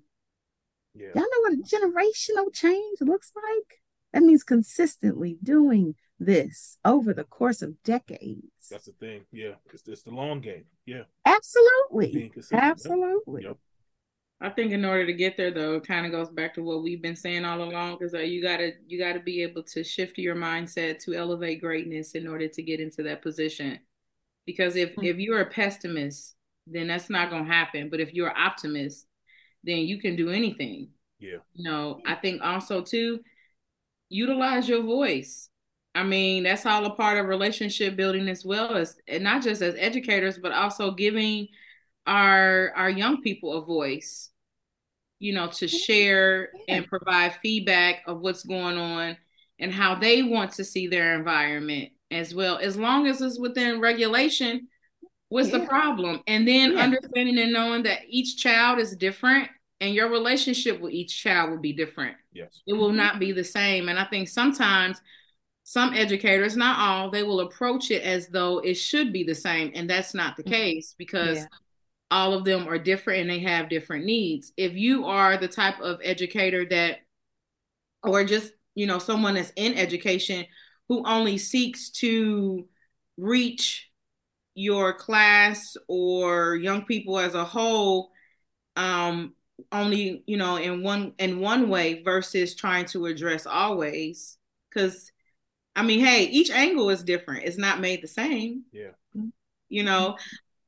[0.93, 1.09] Yeah.
[1.15, 3.79] Y'all know what a generational change looks like?
[4.13, 8.67] That means consistently doing this over the course of decades.
[8.69, 9.21] That's the thing.
[9.31, 9.53] Yeah.
[9.73, 10.65] It's, it's the long game.
[10.85, 11.03] Yeah.
[11.25, 12.31] Absolutely.
[12.51, 13.43] Absolutely.
[13.43, 13.57] Yep.
[14.41, 16.81] I think in order to get there though, it kind of goes back to what
[16.81, 20.17] we've been saying all along because uh, you gotta you gotta be able to shift
[20.17, 23.79] your mindset to elevate greatness in order to get into that position.
[24.45, 25.05] Because if mm-hmm.
[25.05, 26.35] if you're a pessimist,
[26.67, 27.89] then that's not going to happen.
[27.89, 29.05] But if you're an optimist,
[29.63, 30.89] then you can do anything.
[31.19, 31.37] Yeah.
[31.53, 33.19] You know, I think also too,
[34.09, 35.49] utilize your voice.
[35.93, 39.61] I mean, that's all a part of relationship building as well as and not just
[39.61, 41.47] as educators, but also giving
[42.07, 44.30] our our young people a voice,
[45.21, 49.15] you know, to share and provide feedback of what's going on
[49.59, 52.57] and how they want to see their environment as well.
[52.57, 54.67] As long as it's within regulation,
[55.31, 55.59] What's yeah.
[55.59, 56.21] the problem?
[56.27, 56.83] And then yeah.
[56.83, 59.47] understanding and knowing that each child is different
[59.79, 62.17] and your relationship with each child will be different.
[62.33, 62.61] Yes.
[62.67, 62.97] It will mm-hmm.
[62.97, 63.87] not be the same.
[63.87, 64.99] And I think sometimes
[65.63, 69.71] some educators, not all, they will approach it as though it should be the same.
[69.73, 70.51] And that's not the mm-hmm.
[70.51, 71.45] case because yeah.
[72.11, 74.51] All of them are different and they have different needs.
[74.57, 76.99] If you are the type of educator that,
[78.03, 80.45] or just, you know, someone that's in education
[80.89, 82.67] who only seeks to
[83.17, 83.89] reach
[84.53, 88.11] your class or young people as a whole
[88.75, 89.33] um
[89.71, 94.37] only you know in one in one way versus trying to address always.
[94.69, 95.11] Because
[95.75, 97.45] i mean hey each angle is different.
[97.45, 98.63] It's not made the same.
[98.73, 98.91] Yeah.
[99.69, 100.17] You know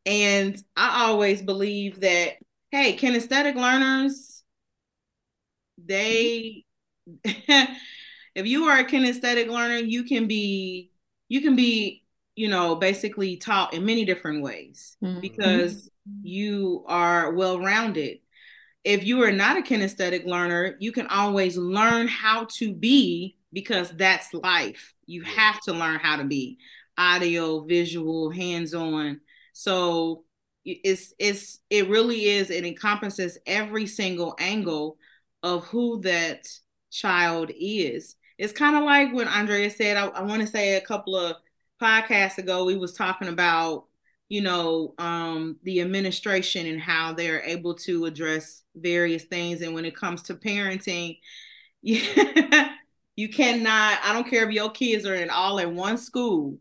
[0.05, 2.33] and i always believe that
[2.71, 4.43] hey kinesthetic learners
[5.83, 6.63] they
[7.23, 10.91] if you are a kinesthetic learner you can be
[11.29, 12.03] you can be
[12.35, 15.19] you know, basically taught in many different ways mm-hmm.
[15.19, 15.89] because
[16.23, 18.19] you are well rounded.
[18.83, 23.91] If you are not a kinesthetic learner, you can always learn how to be because
[23.91, 24.93] that's life.
[25.05, 26.57] You have to learn how to be
[26.97, 29.21] audio, visual, hands on.
[29.53, 30.25] So
[30.65, 34.97] it's it's it really is it encompasses every single angle
[35.43, 36.47] of who that
[36.91, 38.15] child is.
[38.37, 41.35] It's kind of like when Andrea said, I, I want to say a couple of
[41.81, 43.85] podcasts ago, we was talking about,
[44.29, 49.61] you know, um, the administration and how they're able to address various things.
[49.61, 51.19] And when it comes to parenting,
[51.81, 52.69] yeah,
[53.15, 56.57] you cannot, I don't care if your kids are in all in one school,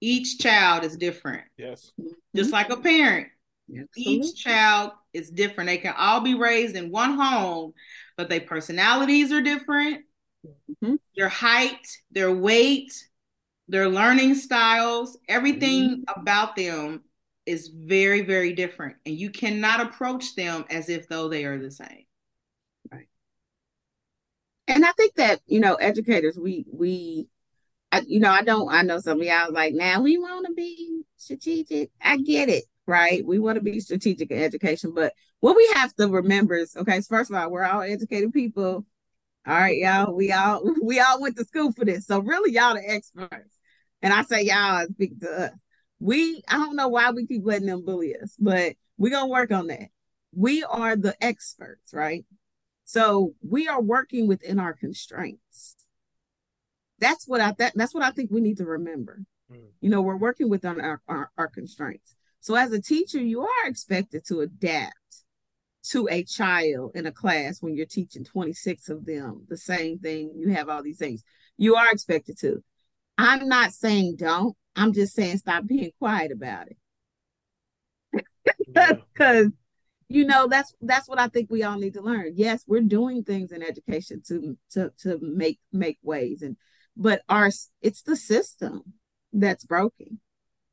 [0.00, 1.42] each child is different.
[1.56, 1.92] Yes.
[2.34, 3.28] Just like a parent.
[3.68, 4.02] Absolutely.
[4.02, 5.68] Each child is different.
[5.68, 7.72] They can all be raised in one home,
[8.16, 10.04] but their personalities are different.
[10.46, 10.94] Mm-hmm.
[11.16, 12.92] Their height, their weight,
[13.68, 16.20] their learning styles, everything mm-hmm.
[16.20, 17.04] about them
[17.46, 18.96] is very, very different.
[19.06, 22.06] And you cannot approach them as if though they are the same.
[22.90, 23.08] Right.
[24.66, 27.28] And I think that, you know, educators, we, we,
[27.92, 30.52] I, you know, I don't, I know some of y'all like, now we want to
[30.52, 31.90] be strategic.
[32.00, 33.24] I get it, right?
[33.24, 34.92] We want to be strategic in education.
[34.94, 38.86] But what we have to remember is, okay, first of all, we're all educated people.
[39.46, 42.06] All right, y'all, we all, we all went to school for this.
[42.06, 43.56] So really, y'all the experts.
[44.02, 45.50] And I say y'all speak to us.
[45.98, 49.50] We, I don't know why we keep letting them bully us, but we're gonna work
[49.50, 49.88] on that.
[50.32, 52.24] We are the experts, right?
[52.84, 55.76] So we are working within our constraints.
[57.00, 59.20] That's what I that, that's what I think we need to remember.
[59.50, 59.68] Mm.
[59.80, 62.14] You know, we're working within our, our, our constraints.
[62.40, 64.94] So as a teacher, you are expected to adapt
[65.82, 70.32] to a child in a class when you're teaching 26 of them the same thing.
[70.36, 71.22] You have all these things.
[71.56, 72.62] You are expected to.
[73.18, 74.56] I'm not saying don't.
[74.76, 76.76] I'm just saying stop being quiet about it.
[78.66, 79.48] Because yeah.
[80.08, 82.32] you know that's that's what I think we all need to learn.
[82.34, 86.56] Yes, we're doing things in education to to to make make ways and
[87.00, 88.82] but our it's the system
[89.32, 90.20] that's broken.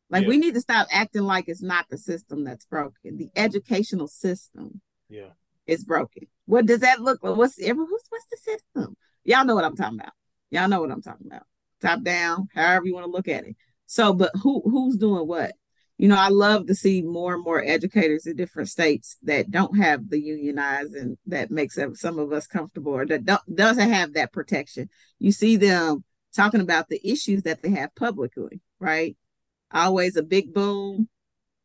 [0.10, 0.30] Like yeah.
[0.30, 3.18] we need to stop acting like it's not the system that's broken.
[3.18, 5.32] The educational system, yeah,
[5.66, 6.28] is broken.
[6.46, 7.36] What does that look like?
[7.36, 8.96] What's what's what's the system?
[9.24, 10.14] Y'all know what I'm talking about.
[10.52, 11.44] Y'all know what I'm talking about
[11.82, 13.56] top down, however you want to look at it.
[13.86, 15.54] So, but who who's doing what?
[15.98, 19.78] You know, I love to see more and more educators in different states that don't
[19.78, 24.14] have the unionized and that makes some of us comfortable or that don't, doesn't have
[24.14, 24.90] that protection.
[25.18, 26.04] You see them
[26.38, 29.18] talking about the issues that they have publicly, right?
[29.72, 31.10] Always a big boom,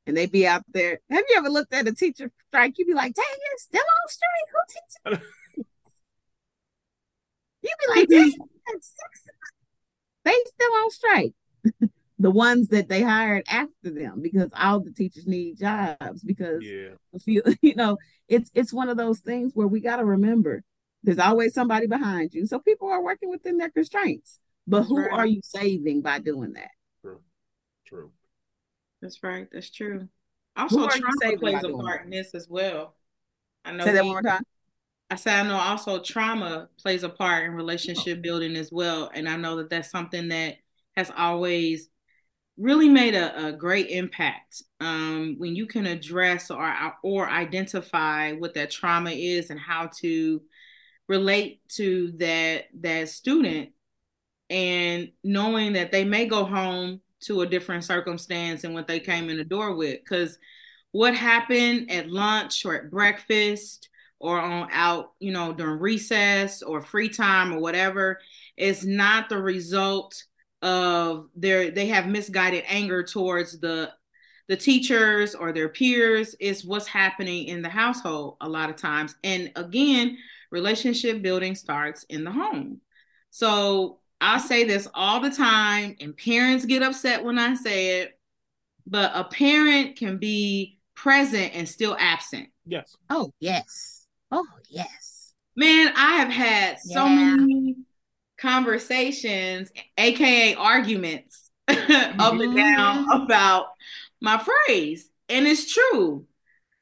[0.07, 0.99] and they be out there.
[1.11, 2.75] Have you ever looked at a teacher strike?
[2.77, 4.49] You'd be like, "Dang, you're still on strike.
[4.53, 5.29] Who teaches?"
[7.63, 8.73] You'd be like, "Dang, mm-hmm.
[8.73, 8.95] that's
[10.25, 11.35] they still on strike.
[12.19, 16.91] the ones that they hired after them because all the teachers need jobs because yeah.
[17.27, 20.63] you, you know it's it's one of those things where we got to remember
[21.03, 25.13] there's always somebody behind you so people are working within their constraints but who right.
[25.13, 26.71] are you saving by doing that?
[27.01, 27.21] True.
[27.87, 28.11] True.
[29.01, 29.49] That's right.
[29.53, 30.09] That's true.
[30.57, 32.95] Also trauma plays a part in this as well.
[33.65, 34.43] I know say that one more time.
[35.11, 39.29] I said I know also trauma plays a part in relationship building as well, and
[39.29, 40.57] I know that that's something that
[40.97, 41.89] has always
[42.57, 44.63] really made a, a great impact.
[44.81, 50.43] Um, when you can address or or identify what that trauma is and how to
[51.09, 53.71] relate to that that student
[54.53, 59.31] and knowing that they may go home to a different circumstance than what they came
[59.31, 59.99] in the door with.
[60.05, 60.39] Because
[60.91, 63.89] what happened at lunch or at breakfast
[64.21, 68.21] or on out, you know, during recess or free time or whatever,
[68.59, 70.23] is not the result
[70.61, 73.91] of their they have misguided anger towards the
[74.49, 76.37] the teachers or their peers.
[76.41, 79.15] Is what's happening in the household a lot of times.
[79.25, 80.19] And again
[80.51, 82.83] relationship building starts in the home.
[83.31, 88.19] So i say this all the time and parents get upset when i say it
[88.87, 95.35] but a parent can be present and still absent yes oh yes Oh, yes.
[95.55, 97.77] Man, I have had so many
[98.39, 102.21] conversations, aka arguments, mm-hmm.
[102.21, 103.23] up and down mm-hmm.
[103.23, 103.67] about
[104.23, 105.09] my phrase.
[105.29, 106.25] And it's true.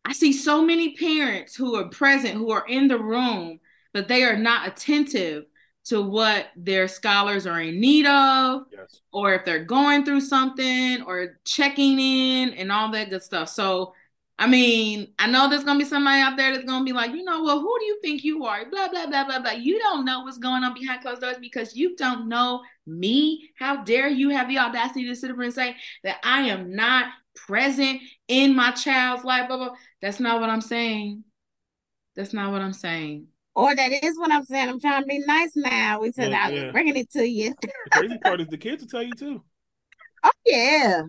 [0.05, 3.59] I see so many parents who are present, who are in the room,
[3.92, 5.44] but they are not attentive
[5.87, 9.01] to what their scholars are in need of, yes.
[9.12, 13.49] or if they're going through something, or checking in and all that good stuff.
[13.49, 13.95] So
[14.40, 17.23] I mean, I know there's gonna be somebody out there that's gonna be like, you
[17.25, 18.64] know, well, who do you think you are?
[18.71, 19.51] Blah blah blah blah blah.
[19.51, 23.51] You don't know what's going on behind closed doors because you don't know me.
[23.59, 27.11] How dare you have the audacity to sit up and say that I am not
[27.35, 29.47] present in my child's life?
[29.47, 29.75] Blah blah.
[30.01, 31.23] That's not what I'm saying.
[32.16, 33.27] That's not what I'm saying.
[33.61, 34.68] Or that is what I'm saying.
[34.68, 36.01] I'm trying to be nice now.
[36.01, 36.70] We said Yeah, I was yeah.
[36.70, 37.55] bringing it to you.
[37.62, 39.42] The crazy part is the kids will tell you too.
[40.23, 41.01] Oh yeah.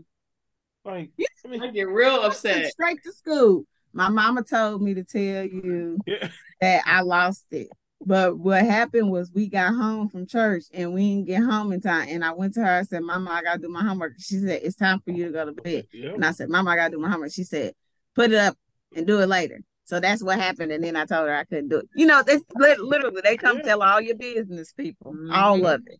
[0.85, 1.09] Like,
[1.45, 2.71] I mean, I get real Went upset.
[2.71, 3.65] Straight to school.
[3.91, 6.29] My mama told me to tell you yeah,
[6.61, 7.67] that I lost it.
[8.05, 11.81] But what happened was we got home from church and we didn't get home in
[11.81, 12.07] time.
[12.09, 14.13] And I went to her I said, Mama, I gotta do my homework.
[14.17, 15.87] She said, It's time for you to go to bed.
[15.91, 16.11] yeah.
[16.13, 17.33] And I said, Mama, I gotta do my homework.
[17.33, 17.73] She said,
[18.15, 18.57] Put it up
[18.95, 19.59] and do it later.
[19.85, 20.71] So that's what happened.
[20.71, 21.89] And then I told her I couldn't do it.
[21.95, 23.63] You know, this literally they come Yeah.
[23.63, 25.15] tell all your business, people.
[25.31, 25.73] All Mhm.
[25.75, 25.99] of it.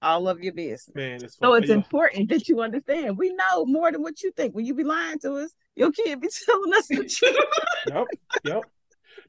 [0.00, 0.94] All of your business.
[0.94, 3.18] Man, it's So it's important that you understand.
[3.18, 4.54] We know more than what you think.
[4.54, 7.36] When you be lying to us, your kid be telling us the truth.
[7.86, 8.06] yep,
[8.44, 8.62] yep.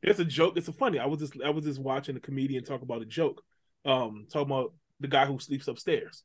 [0.01, 0.57] There's a joke.
[0.57, 0.97] It's a funny.
[0.99, 3.43] I was just I was just watching a comedian talk about a joke.
[3.85, 6.23] Um, talking about the guy who sleeps upstairs.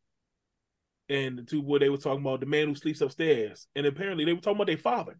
[1.08, 3.66] And the two boy they were talking about the man who sleeps upstairs.
[3.76, 5.18] And apparently they were talking about their father.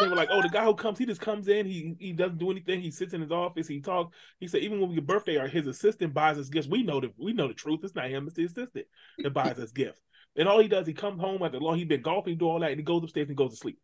[0.00, 1.66] They were like, "Oh, the guy who comes, he just comes in.
[1.66, 2.80] He he doesn't do anything.
[2.80, 3.68] He sits in his office.
[3.68, 4.16] He talks.
[4.40, 6.68] He said, even when we get birthday, or his assistant buys us gifts.
[6.68, 7.80] We know that we know the truth.
[7.82, 8.26] It's not him.
[8.26, 8.86] It's the assistant
[9.18, 10.00] that buys us gifts.
[10.36, 11.78] And all he does, he comes home after long.
[11.78, 13.78] He's been golfing, do all that, and he goes upstairs and goes to sleep.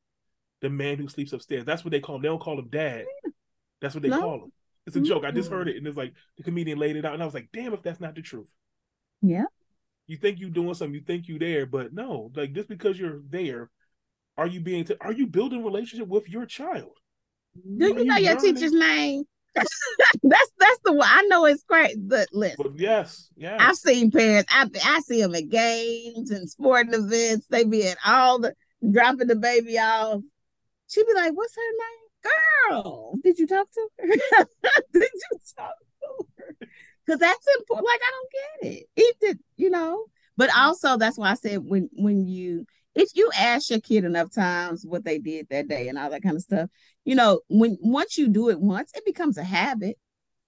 [0.61, 1.65] The man who sleeps upstairs.
[1.65, 2.23] That's what they call him.
[2.23, 3.05] They don't call him dad.
[3.81, 4.21] That's what they No.
[4.21, 4.53] call him.
[4.87, 5.25] It's a joke.
[5.25, 7.35] I just heard it, and it's like the comedian laid it out, and I was
[7.35, 8.51] like, damn, if that's not the truth.
[9.23, 9.45] Yeah.
[10.07, 13.21] You think you're doing something, you think you're there, but no, like just because you're
[13.29, 13.71] there,
[14.41, 16.97] are you being t- are you building relationship with your child?
[17.55, 18.55] Do you you know your learning?
[18.55, 19.25] teacher's name?
[19.55, 19.69] that's
[20.23, 21.07] that's the one.
[21.07, 21.97] I know it's great.
[21.99, 23.59] But listen, But yes, yeah.
[23.61, 24.51] I've seen parents.
[24.51, 27.49] I I see them at games and sporting events.
[27.51, 28.55] They be at all the
[28.91, 30.23] dropping the baby off.
[30.89, 33.19] She be like, "What's her name, girl?
[33.23, 34.07] Did you talk to her?
[34.95, 36.57] Did you talk to her?
[37.05, 37.89] Because that's important.
[37.89, 38.87] Like I don't get it.
[38.97, 40.07] Either you know,
[40.39, 40.61] but mm-hmm.
[40.61, 44.85] also that's why I said when when you if you ask your kid enough times
[44.85, 46.69] what they did that day and all that kind of stuff,
[47.05, 49.97] you know, when once you do it once, it becomes a habit.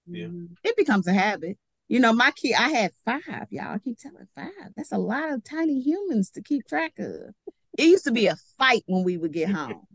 [0.07, 0.27] Yeah.
[0.63, 1.57] It becomes a habit.
[1.87, 3.73] You know, my kid, I had five, y'all.
[3.73, 4.71] I keep telling five.
[4.75, 7.33] That's a lot of tiny humans to keep track of.
[7.77, 9.85] It used to be a fight when we would get home.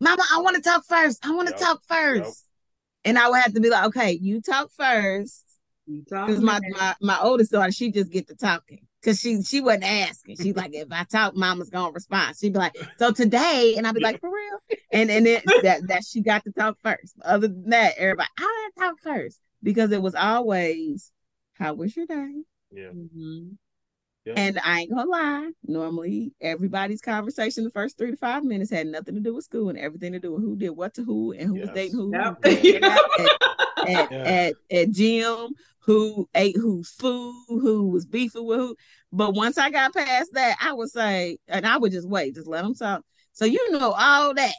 [0.00, 1.24] Mama, I want to talk first.
[1.24, 1.60] I want to Yep.
[1.60, 2.44] talk first.
[3.04, 5.44] And I would have to be like, okay, you talk first.
[5.86, 8.80] You talk Because my, my my oldest daughter, she just get to talking.
[9.06, 10.36] Cause she she wasn't asking.
[10.36, 12.36] She's like, if I talk, mama's gonna respond.
[12.36, 14.78] She'd be like, so today, and I'd be like, for real?
[14.90, 17.14] And and then that that she got to talk first.
[17.24, 19.40] Other than that, everybody, I talk first.
[19.62, 21.12] Because it was always,
[21.54, 22.32] how was your day?
[22.72, 22.88] yeah.
[22.88, 23.56] Mhm.
[24.26, 24.34] Yeah.
[24.36, 28.88] And I ain't gonna lie, normally everybody's conversation the first three to five minutes had
[28.88, 31.32] nothing to do with school and everything to do with who did what to who
[31.32, 32.12] and who was dating who.
[32.12, 32.38] Yep.
[32.44, 34.18] who was at, at, Yeah.
[34.18, 35.48] at, at gym,
[35.80, 38.76] who ate whose food, who was beefing with who.
[39.12, 42.48] But once I got past that, I would say, and I would just wait, just
[42.48, 43.02] let them talk.
[43.32, 44.54] So you know all that.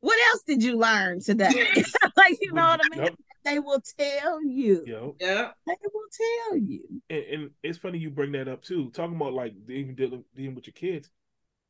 [0.00, 1.48] What else did you learn today?
[2.16, 3.04] like you know what I mean?
[3.04, 3.14] Yep.
[3.48, 4.84] They will tell you.
[4.86, 5.14] Yep.
[5.20, 5.54] Yep.
[5.66, 6.82] They will tell you.
[7.08, 8.90] And, and it's funny you bring that up too.
[8.90, 11.10] Talking about like even dealing, dealing with your kids,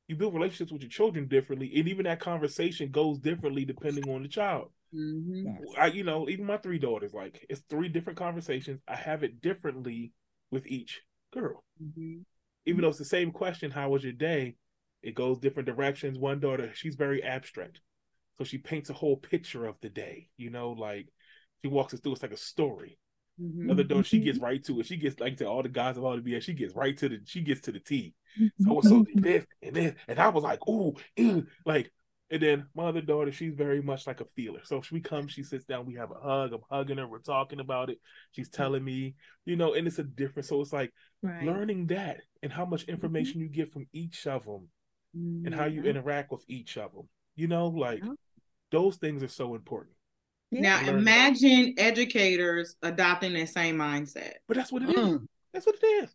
[0.08, 4.22] you build relationships with your children differently, and even that conversation goes differently depending on
[4.22, 4.70] the child.
[4.92, 5.60] Mhm.
[5.78, 8.80] I, you know, even my three daughters, like it's three different conversations.
[8.88, 10.12] I have it differently
[10.50, 12.24] with each girl, Mhm.
[12.66, 13.70] even though it's the same question.
[13.70, 14.56] How was your day?
[15.02, 16.18] It goes different directions.
[16.18, 17.80] One daughter, she's very abstract,
[18.38, 20.30] so she paints a whole picture of the day.
[20.38, 21.08] You know, like
[21.62, 22.12] she walks us through.
[22.12, 22.98] It's like a story.
[23.40, 23.70] Mhm.
[23.70, 24.46] Other daughter, she gets mm-hmm.
[24.46, 24.86] right to it.
[24.86, 26.42] She gets like to all the guys of all the BS.
[26.42, 27.20] She gets right to the.
[27.24, 28.14] She gets to the T.
[28.40, 28.64] Mm-hmm.
[28.64, 31.92] So so did this and this, and I was like, ooh, ew, like.
[32.30, 34.60] And then my other daughter, she's very much like a feeler.
[34.62, 36.52] So she comes, she sits down, we have a hug.
[36.52, 38.00] I'm hugging her, we're talking about it.
[38.32, 39.14] She's telling me,
[39.46, 40.46] you know, and it's a different.
[40.46, 40.92] So it's like
[41.22, 41.42] Right.
[41.42, 42.90] learning that and how much mm-hmm.
[42.90, 44.68] information you get from each of them
[45.14, 47.08] and how you interact with each of them.
[47.34, 48.12] You know, like Yeah.
[48.72, 49.96] those things are so important.
[50.50, 50.98] Now Learn.
[50.98, 54.34] imagine educators adopting that same mindset.
[54.46, 54.96] But that's what it is.
[54.96, 55.26] Mm.
[55.52, 56.10] That's what it is.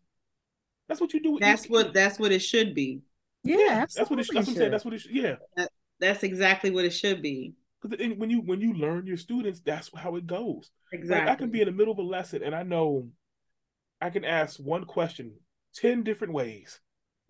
[0.87, 1.31] That's what you do.
[1.33, 1.93] With That's what kid.
[1.93, 3.01] that's what it should be.
[3.43, 4.27] Yeah, That's what it.
[4.31, 4.71] That's what I'm saying.
[4.71, 5.05] That's what it.
[5.09, 5.35] Yeah.
[5.99, 7.53] That's exactly what it should be.
[7.81, 10.71] Because when you when you learn your students, that's how it goes.
[10.91, 11.25] Exactly.
[11.27, 13.09] Like I can be in the middle of a lesson and I know
[14.01, 15.33] I can ask one question
[15.75, 16.79] ten different ways,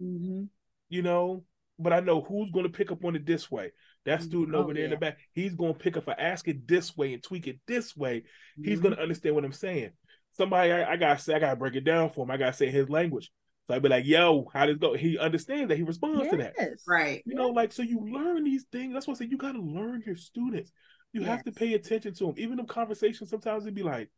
[0.02, 0.50] Mhm.
[0.90, 1.44] you know,
[1.80, 3.72] but I know who's going to pick up on it this way.
[4.06, 6.04] That student Oh, over there in the back, he's going to pick up.
[6.04, 8.24] If I ask it this way and tweak it this way,
[8.62, 8.84] he's Mhm.
[8.84, 9.92] going to understand what I'm saying.
[10.32, 12.32] Somebody I, I gotta say, I gotta break it down for him.
[12.32, 13.32] I gotta say his language.
[13.68, 15.78] So I'd be like, "Yo, how does it go?" He understands that.
[15.78, 16.56] He responds to that.
[16.88, 17.22] Right.
[17.26, 18.94] You know, like so you learn these things.
[18.94, 20.72] That's why I say you got to learn your students.
[21.14, 22.34] You have to pay attention to them.
[22.38, 24.10] Even in conversations, sometimes it'd be like,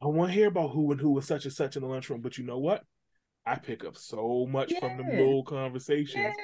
[0.00, 2.22] I want to hear about who and who was such and such in the lunchroom,
[2.22, 2.82] but you know what?
[3.44, 5.18] I pick up so much from the Yeah.
[5.18, 6.34] little conversations.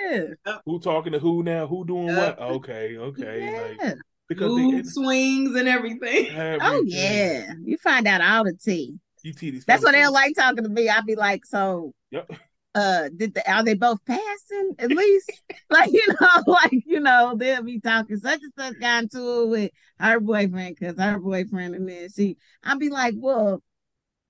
[0.45, 0.59] Yeah.
[0.67, 1.67] Who talking to who now?
[1.67, 2.19] Who doing Yeah.
[2.19, 2.39] what?
[2.41, 3.79] Okay, okay.
[3.79, 3.97] Like
[4.29, 6.27] because they, Mood it, swings and everything.
[6.61, 7.55] Oh yeah.
[7.65, 8.99] You find out all the tea.
[9.23, 9.65] You tea these.
[9.65, 10.89] That's what they're like talking to me.
[10.89, 12.33] I'd be like, so Yep.
[12.75, 15.41] uh did the, are they both passing at least?
[15.71, 19.47] like, you know, like, you know, they'll be talking such and such got into it
[19.49, 19.71] with
[20.01, 23.63] her boyfriend because her boyfriend and then she I'd be like, Well,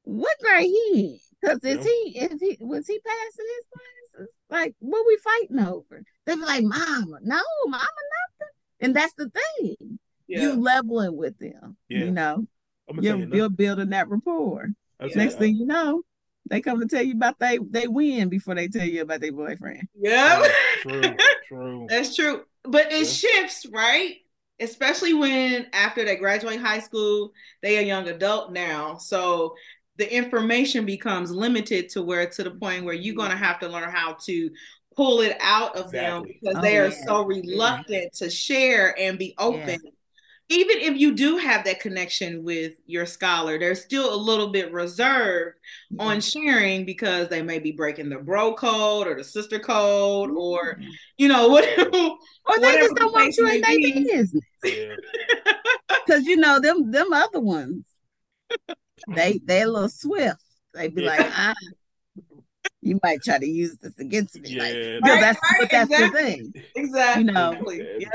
[0.04, 1.58] what grade he in?
[1.58, 1.92] Because is Yeah.
[2.04, 4.34] he is he was he passing his classes?
[4.50, 6.02] Like, what we fighting over?
[6.26, 8.54] They'd be like, Mama, no, mama, nothing.
[8.80, 9.98] And that's the thing.
[10.26, 11.76] You leveling with them.
[11.88, 12.04] Yeah.
[12.04, 12.46] You know,
[12.88, 14.68] I'm gonna you're, you you're building that rapport.
[15.00, 16.02] I'll Next thing you know,
[16.50, 19.32] they come to tell you about they they win before they tell you about their
[19.32, 19.88] boyfriend.
[19.98, 20.50] Yep.
[20.82, 21.02] True,
[21.48, 21.86] true.
[21.88, 22.42] That's true.
[22.64, 23.10] But it Yeah.
[23.12, 24.16] shifts, right?
[24.60, 27.32] Especially when after they graduate high school,
[27.62, 28.96] they a young adult now.
[28.98, 29.54] So
[29.98, 33.90] the information becomes limited to where to the point where you're gonna have to learn
[33.90, 34.50] how to
[34.96, 37.04] pull it out of them because Oh, they are yeah.
[37.06, 39.78] so reluctant to share and be open.
[40.50, 44.72] Even if you do have that connection with your scholar, they're still a little bit
[44.72, 45.56] reserved
[46.00, 50.76] on sharing because they may be breaking the bro code or the sister code or
[50.76, 50.88] mm-hmm.
[51.18, 51.90] you know what or
[52.58, 54.04] they whatever just don't want case you in their be.
[54.04, 54.94] business Yeah.
[56.06, 57.84] because you know them them other ones.
[59.14, 60.40] They they a little swift.
[60.74, 61.08] They'd be Yeah.
[61.08, 61.54] like, ah,
[62.82, 64.50] you might try to use this against me.
[64.50, 64.98] Yeah.
[64.98, 66.20] because Right, that's right, but that's exactly.
[66.22, 66.64] the thing.
[66.76, 67.60] exactly You know,
[67.98, 68.12] Yep.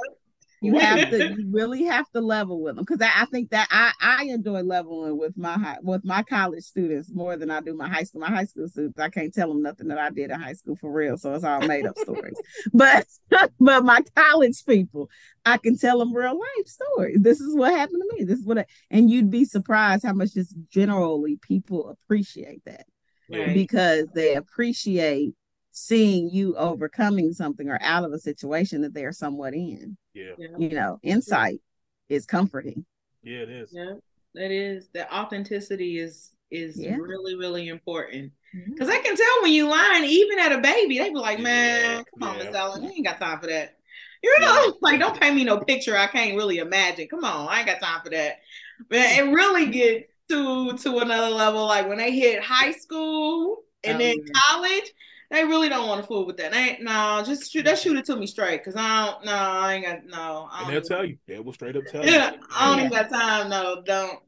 [0.63, 3.67] You have to, you really have to level with them because I, I think that
[3.69, 7.75] I I enjoy leveling with my high, with my college students more than I do
[7.75, 8.21] my high school.
[8.21, 10.75] My high school students, I can't tell them nothing that I did in high school
[10.75, 12.35] for real, so it's all made up stories.
[12.73, 13.05] But
[13.59, 15.09] but my college people,
[15.45, 17.19] I can tell them real life stories.
[17.21, 18.23] This is what happened to me.
[18.23, 22.85] This is what, I, and you'd be surprised how much just generally people appreciate that
[23.29, 23.53] Right.
[23.53, 25.33] because they appreciate
[25.71, 30.31] seeing you overcoming something or out of a situation that they're somewhat in Yeah.
[30.37, 30.47] Yeah.
[30.57, 31.61] you know, insight
[32.09, 32.85] is comforting.
[33.23, 33.69] Yeah, it is.
[33.73, 33.93] Yeah,
[34.35, 36.97] that is the authenticity is is Yeah.
[36.97, 38.71] really really important mm-hmm.
[38.71, 41.43] because I can tell when you lying even at a baby they be like Yeah,
[41.43, 42.43] man come on yeah.
[42.45, 43.77] Miss Ellen you ain't got time for that
[44.21, 44.71] you know Yeah.
[44.81, 47.79] like don't paint me no picture I can't really imagine come on I ain't got
[47.81, 48.41] time for that
[48.89, 53.95] man it really gets to to another level like when they hit high school and
[53.95, 54.31] Oh, then yeah.
[54.49, 54.91] college
[55.33, 57.89] they really don't want to fool with that they ain't no just shoot that mm-hmm.
[57.89, 60.65] shoot it to me straight because I don't no I ain't got no I And
[60.67, 61.17] don't they'll tell you.
[61.27, 62.39] They will straight up tell yeah, you.
[62.55, 62.85] I don't Yeah.
[62.85, 63.49] even got time.
[63.49, 64.19] No, don't,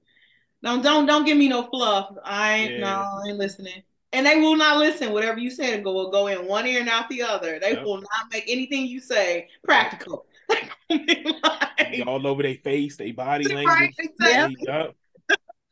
[0.64, 2.10] don't, don't, don't give me no fluff.
[2.26, 2.80] I ain't, Yeah.
[2.80, 3.84] no, I ain't listening.
[4.14, 5.12] And they will not listen.
[5.14, 7.60] Whatever you say, go will go in one ear and out the other.
[7.60, 7.84] They Yep.
[7.84, 10.26] will not make anything you say practical.
[10.89, 13.95] Like, all over their face, their body Right, language.
[13.99, 14.56] exactly.
[14.66, 14.95] They, yup.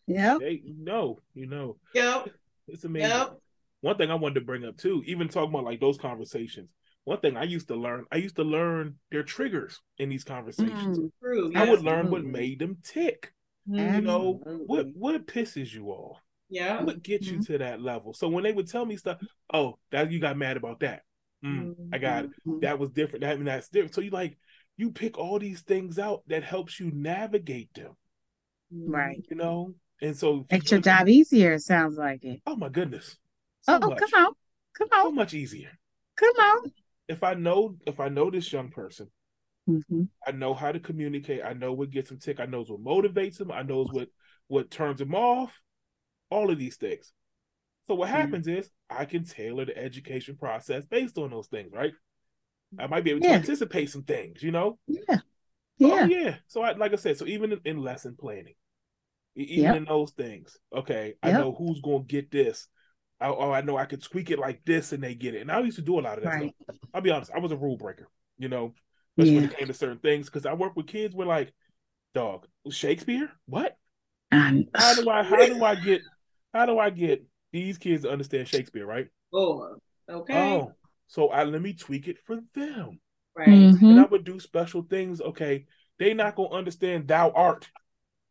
[0.07, 0.37] Yeah.
[0.39, 1.77] they know, you know.
[1.93, 2.29] Yep,
[2.67, 3.09] It's amazing.
[3.09, 3.39] yep.
[3.83, 6.69] One thing I wanted to bring up too, even talking about like those conversations.
[7.03, 10.97] One thing I used to learn, I used to learn their triggers in these conversations.
[10.99, 11.51] Mm, True.
[11.53, 13.33] I would learn what made them tick.
[13.67, 13.95] Mhm.
[13.95, 14.65] You know, Absolutely.
[14.67, 16.21] what what pisses you off?
[16.49, 16.81] Yeah.
[16.81, 17.35] What gets Mm-hmm.
[17.39, 18.13] you to that level?
[18.13, 19.17] So when they would tell me stuff,
[19.53, 21.01] oh, that you got mad about that.
[21.43, 22.31] Mm, I got it.
[22.47, 22.61] Mhm.
[22.61, 23.23] That was different.
[23.25, 23.95] That and that's different.
[23.95, 24.37] So you like
[24.77, 27.97] you pick all these things out that helps you navigate them.
[28.71, 29.25] Right.
[29.29, 32.39] You know, and so Makes your job easier, it sounds like it.
[32.47, 33.17] Oh my goodness.
[33.63, 34.33] So Oh, much, come on.
[34.77, 35.71] Come on, so much easier.
[36.15, 36.71] Come on.
[37.07, 39.11] If I know if I know this young person,
[39.67, 40.09] Mhm.
[40.25, 41.41] I know how to communicate.
[41.43, 42.39] I know what gets them tick.
[42.39, 43.51] I knows what motivates them.
[43.51, 44.09] I knows what
[44.47, 45.61] what turns them off.
[46.29, 47.13] All of these things.
[47.87, 48.17] So what Yeah.
[48.17, 51.93] happens is I can tailor the education process based on those things, right?
[52.79, 53.35] I might be able to Yeah.
[53.35, 54.79] anticipate some things, you know.
[54.87, 55.19] Yeah.
[55.81, 56.07] Oh Yeah.
[56.07, 56.35] yeah.
[56.47, 58.55] So I like I said, so even in, in lesson planning,
[59.35, 59.75] even Yep.
[59.75, 62.67] in those things, okay, I know who's gonna get this.
[63.19, 65.41] I, oh, I know I could tweak it like this and they get it.
[65.41, 66.55] And I used to do a lot of that Right.
[66.63, 66.75] stuff.
[66.93, 68.73] I'll be honest, I was a rule breaker, you know,
[69.17, 70.27] especially when it came to certain things.
[70.27, 71.53] Because I work with kids where like,
[72.13, 73.31] dog, Shakespeare?
[73.45, 73.77] What?
[74.31, 76.01] And- How do I how do I get
[76.53, 79.07] how do I get these kids to understand Shakespeare, right?
[79.33, 79.77] Oh,
[80.09, 80.33] okay.
[80.33, 80.73] Oh,
[81.07, 82.99] so I let me tweak it for them.
[83.35, 83.47] Right.
[83.49, 83.97] And Mhm.
[83.99, 85.21] I would do special things.
[85.21, 85.65] Okay,
[85.97, 87.69] they not gonna understand thou art,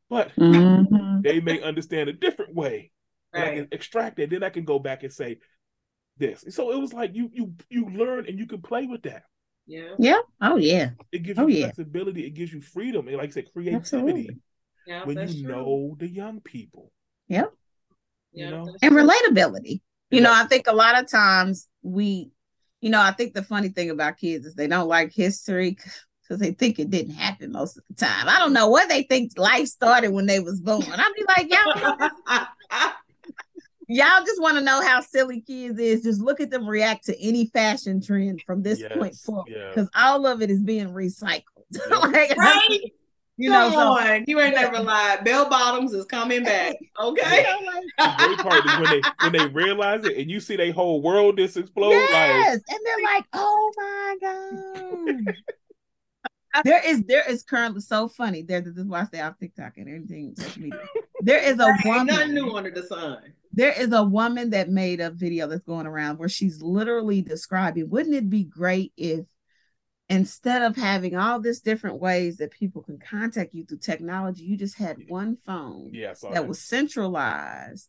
[0.08, 1.22] but Mhm.
[1.22, 2.90] they may understand a different way.
[3.34, 4.30] And I can extract it.
[4.30, 5.38] Then I can go back and say
[6.18, 6.44] this.
[6.50, 9.24] So it was like you you you learn and you can play with that.
[9.66, 9.94] Yeah.
[9.98, 10.18] Yeah.
[10.40, 10.90] Oh yeah.
[11.12, 11.64] It gives Oh, you yeah.
[11.66, 12.26] flexibility.
[12.26, 13.08] It gives you freedom.
[13.08, 14.38] And like I said, creativity Absolutely.
[14.86, 15.04] Yeah.
[15.04, 15.52] when you true.
[15.52, 16.90] know the young people.
[17.28, 17.52] Yep.
[18.32, 18.74] you Yeah, know?
[18.82, 19.80] And relatability.
[20.10, 22.32] You know, I think a lot of times we,
[22.82, 25.78] you know, I think the funny thing about kids is they don't like history
[26.22, 28.28] because they think it didn't happen most of the time.
[28.28, 30.82] I don't know what they think life started when they was born.
[30.86, 32.10] I'd be like, y'all,
[33.94, 36.02] y'all just want to know how silly kids is.
[36.02, 39.68] Just look at them react to any fashion trend from this Yes, point forward, yeah.
[39.68, 41.42] because all of it is being recycled.
[41.90, 41.96] Yeah.
[41.98, 42.60] like, Right?
[43.36, 44.24] you know, Come so on.
[44.26, 45.24] You ain't never lied.
[45.24, 46.74] Bell bottoms is coming back.
[47.00, 47.42] Okay.
[47.42, 47.84] know, like,
[48.18, 51.00] The great part is when they when they realize it and you see their whole
[51.00, 51.92] world just explode.
[51.92, 55.34] Like yes, and they're like, "Oh my god!"
[56.64, 58.42] there is there is currently so funny.
[58.42, 60.80] There, this is why I stay off TikTok and everything social media.
[61.22, 63.32] There is a Ain't nothing new under the sun.
[63.52, 67.90] There is a woman that made a video that's going around where she's literally describing.
[67.90, 69.26] Wouldn't it be great if
[70.08, 74.56] instead of having all this different ways that people can contact you through technology, you
[74.56, 77.88] just had one phone yeah, saw that was centralized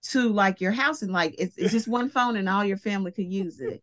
[0.00, 3.12] to like your house and like it's, it's just one phone and all your family
[3.12, 3.82] could use it.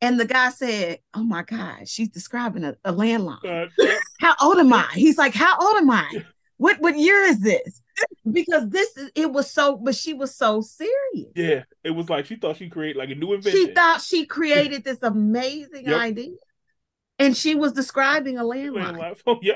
[0.00, 3.70] And the guy said, Oh my God, she's describing a, a landline.
[3.80, 3.86] Uh,
[4.20, 4.88] How old am I?
[4.94, 6.24] He's like, How old am I?
[6.56, 7.82] What what year is this?
[8.30, 11.32] Because this is it was so, but she was so serious.
[11.34, 13.60] yeah, it was like she thought she created like a new invention.
[13.68, 16.00] She thought she created this amazing Yep.
[16.00, 16.34] idea.
[17.18, 18.96] And she was describing a landline.
[18.96, 19.54] Landline phone, oh, yeah,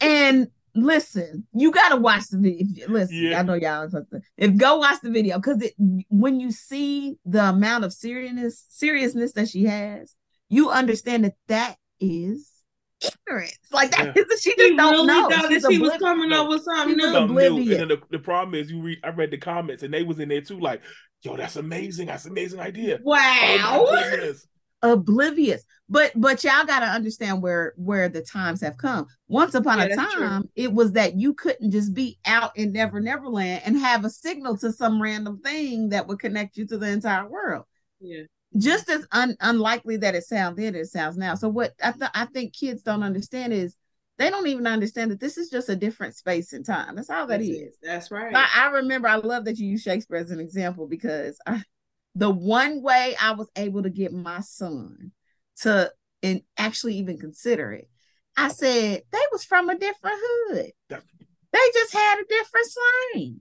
[0.00, 2.88] and listen, you gotta watch the video.
[2.88, 3.40] Listen, Yeah.
[3.40, 3.88] I know y'all.
[4.36, 5.74] If go watch the video, because it
[6.08, 10.14] when you see the amount of seriousness seriousness that she has,
[10.48, 12.49] you understand that that is
[13.02, 13.58] ignorance.
[13.72, 14.22] Like that Yeah.
[14.30, 15.28] is she she don't really know.
[15.28, 15.98] thought She's that she was oblivious.
[15.98, 17.12] coming up with something She new.
[17.12, 17.56] something new.
[17.58, 20.18] And then the, the problem is you read I read the comments and they was
[20.20, 20.82] in there too, like,
[21.22, 22.06] yo, that's amazing.
[22.08, 22.96] That's an amazing idea.
[22.96, 23.86] Oh Wow.
[23.90, 24.46] my goodness.
[24.82, 25.64] oblivious.
[25.88, 29.06] But but y'all gotta understand where where the times have come.
[29.28, 30.22] Once upon Yeah, a that's true.
[30.22, 34.10] time, it was that you couldn't just be out in Never Neverland and have a
[34.10, 37.64] signal to some random thing that would connect you to the entire world.
[38.00, 38.22] Yeah.
[38.56, 41.34] Just as un- unlikely that it sounds then, it sounds now.
[41.34, 43.76] So what I th- I think kids don't understand is
[44.18, 46.96] they don't even understand that this is just a different space and time.
[46.96, 47.76] That's all that That's is.
[47.82, 48.34] That's right.
[48.34, 51.62] I, I remember I love that you use Shakespeare as an example because I,
[52.14, 55.12] the one way I was able to get my son
[55.60, 55.92] to
[56.22, 57.88] and actually even consider it,
[58.36, 60.72] I said they was from a different hood.
[61.52, 63.40] They just had a different slang.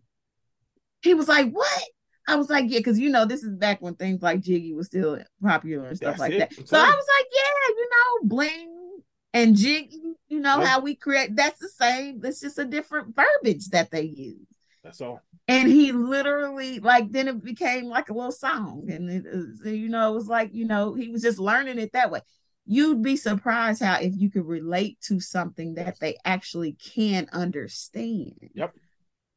[1.02, 1.84] He was like, "What?"
[2.30, 4.88] I was like, "Yeah," because you know this is back when things like Jiggy was
[4.88, 6.40] still popular and stuff That's like it.
[6.40, 6.68] that.
[6.68, 9.02] So I was like, "Yeah, you know, bling
[9.34, 11.36] and Jiggy, you know how we create.
[11.36, 12.22] That's the same.
[12.24, 14.46] It's just a different verbiage that they use."
[14.84, 15.22] That's all.
[15.48, 19.26] and he literally like then it became like a little song and it,
[19.66, 22.22] you know it was like you know he was just learning it that way
[22.66, 28.50] you'd be surprised how if you could relate to something that they actually can understand
[28.54, 28.74] Yep.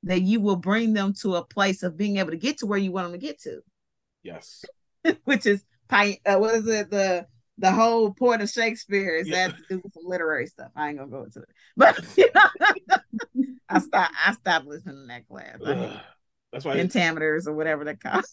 [0.04, 2.78] That you will bring them to a place of being able to get to where
[2.78, 3.60] you want them to get to
[4.22, 4.64] Yes.
[5.24, 7.26] which is uh, what is it the
[7.58, 9.48] the whole point of Shakespeare is Yeah.
[9.48, 10.70] that to do with some literary stuff.
[10.74, 12.96] I ain't gonna go into it, but you know,
[13.68, 15.58] I stop I stopped listening to that class.
[15.64, 16.00] I hate Ugh.
[16.52, 16.76] That's why.
[16.76, 18.20] pentameters or whatever they call.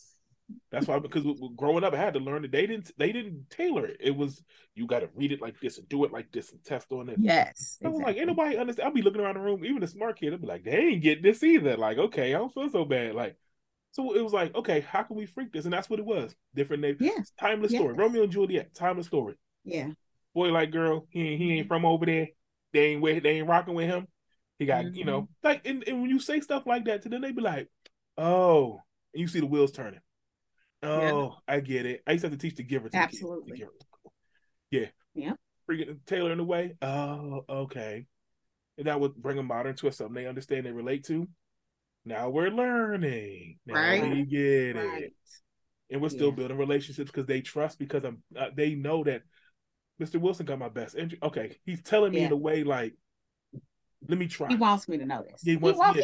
[0.71, 1.23] That's why because
[1.55, 3.97] growing up, I had to learn that they didn't they didn't tailor it.
[3.99, 4.43] It was
[4.75, 7.09] you got to read it like this and do it like this and test on
[7.09, 7.17] it.
[7.19, 8.25] Yes, I was like, exactly.
[8.25, 8.87] nobody understand.
[8.87, 10.33] I'll be looking around the room, even a smart kid.
[10.33, 11.75] I'll be like, they ain't get this either.
[11.77, 13.15] Like, okay, I don't feel so bad.
[13.15, 13.35] Like,
[13.91, 15.65] so it was like, okay, how can we freak this?
[15.65, 16.35] And that's what it was.
[16.55, 17.93] Different name, yes, timeless story.
[17.93, 19.35] Romeo and Juliet, timeless story.
[19.63, 19.89] yeah,
[20.35, 21.67] Boy, like girl, he ain't, he ain't mm-hmm.
[21.67, 22.27] from over there.
[22.73, 24.07] They ain't with, they ain't rocking with him.
[24.59, 25.09] He got, you mm-hmm.
[25.09, 27.67] know, like, and, and when you say stuff like that to them, they be like,
[28.17, 28.81] oh,
[29.13, 30.01] and you see the wheels turning.
[30.81, 32.01] Oh, I get it.
[32.07, 33.57] I used to have to teach the giver to kids, the Absolutely.
[33.57, 33.71] giver.
[34.71, 34.85] Yeah.
[35.13, 35.33] Yeah.
[35.69, 36.75] Freaking Taylor in the way.
[36.81, 38.05] Oh, okay.
[38.77, 41.27] And that would bring a modern twist, something they understand, they relate to.
[42.05, 43.59] Now we're learning.
[43.65, 44.09] Now Right.
[44.09, 45.03] we get right.
[45.03, 45.13] it.
[45.89, 46.35] And we're still Yeah.
[46.35, 48.23] building relationships because they trust because I'm.
[48.35, 49.23] Uh, they know that
[50.01, 50.19] Mr.
[50.19, 51.21] Wilson got my best interest.
[51.23, 52.93] Okay, he's telling me in a way like,
[54.07, 54.47] let me try.
[54.47, 55.41] He wants me to know this.
[55.43, 56.01] He wants- he wants I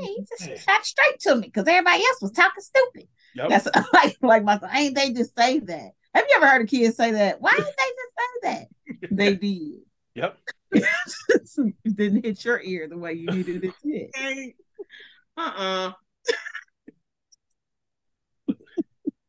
[0.00, 3.08] mean, he just shot straight to me because everybody else was talking stupid.
[3.34, 3.48] Yep.
[3.48, 5.92] That's like like my ain't they just say that?
[6.14, 7.40] Have you ever heard a kid say that?
[7.40, 8.68] Why did they just say that?
[9.10, 9.80] They did.
[10.14, 10.38] Yep.
[11.96, 14.10] didn't hit your ear the way you needed it.
[14.14, 14.54] Hey,
[15.36, 15.92] uh-uh.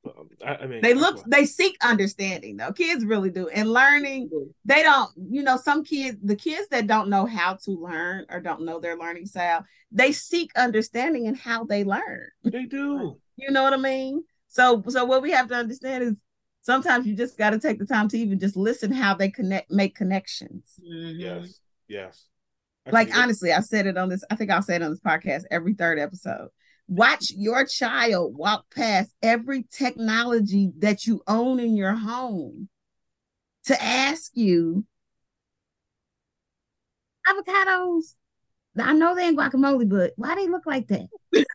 [0.06, 2.72] Um, I, I mean, They look, why- they seek understanding though.
[2.74, 3.48] Kids really do.
[3.50, 4.30] And learning,
[4.66, 8.40] they don't, you know, some kids, the kids that don't know how to learn or
[8.40, 12.30] don't know their learning style, they seek understanding in how they learn.
[12.44, 13.20] They do.
[13.36, 14.24] You know what I mean?
[14.50, 16.14] So, so what we have to understand is
[16.62, 19.72] sometimes you just got to take the time to even just listen how they connect,
[19.72, 20.80] make connections.
[20.88, 21.16] Mhm.
[21.20, 21.60] Yes.
[21.88, 22.26] Yes.
[22.92, 24.24] Like honestly, I said it on this.
[24.30, 26.50] I think I'll say it on this podcast every third episode.
[26.88, 32.70] Watch your child walk past every technology that you own in your home
[33.66, 34.86] to ask you
[37.28, 38.16] avocados.
[38.78, 41.08] I know they ain't guacamole, but why they look like that?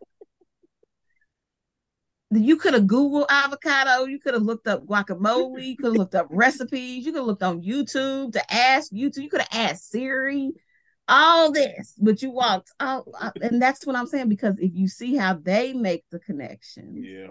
[2.30, 6.14] you could have Googled avocado, you could have looked up guacamole, you could have looked
[6.14, 9.90] up recipes, you could have looked on YouTube to ask YouTube, you could have asked
[9.90, 10.52] Siri,
[11.08, 13.08] all this, but you walked out,
[13.40, 17.28] and that's what I'm saying because if you see how they make the connection, Yeah.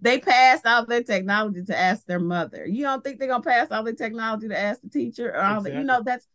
[0.00, 2.66] they passed all their technology to ask their mother.
[2.66, 5.62] You don't think they're gonna pass all their technology to ask the teacher or all
[5.62, 5.74] that?
[5.74, 6.26] You know, that's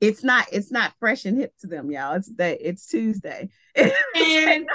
[0.00, 2.14] it's not it's not fresh and hip to them, y'all.
[2.14, 3.48] It's that it's Tuesday.
[4.16, 4.68] And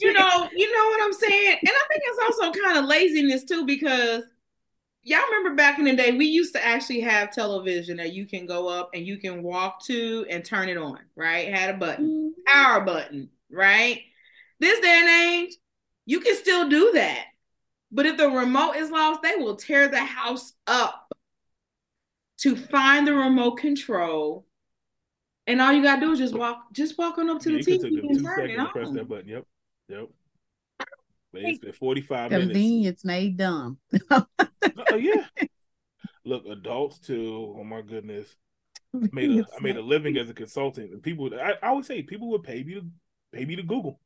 [0.00, 1.58] you know, you know what I'm saying?
[1.60, 4.22] And I think it's also kind of laziness too, because
[5.08, 8.46] y'all remember back in the day, we used to actually have television that you can
[8.46, 11.52] go up and you can walk to and turn it on, right?
[11.52, 12.52] Had a button, mm-hmm.
[12.52, 14.02] power button, right?
[14.60, 15.56] This day and age,
[16.04, 17.24] you can still do that.
[17.90, 21.10] But if the remote is lost, they will tear the house up
[22.38, 24.46] to find the remote control.
[25.46, 27.78] And all you gotta do is just walk, just walk on up to Yeah, the
[27.78, 28.94] TV and turn it seconds to press on.
[28.94, 29.28] that button.
[29.28, 29.44] Yep.
[29.88, 30.08] Yep.
[31.32, 32.46] But it's been 45 minutes.
[32.46, 33.78] Convenience made dumb.
[34.90, 35.26] Uh, yeah.
[36.24, 37.54] Look, adults too.
[37.58, 38.34] Oh my goodness.
[39.04, 41.30] I made a I made a living as a consultant, and people.
[41.34, 42.86] I, I always say people would pay me to
[43.32, 44.00] pay me to Google.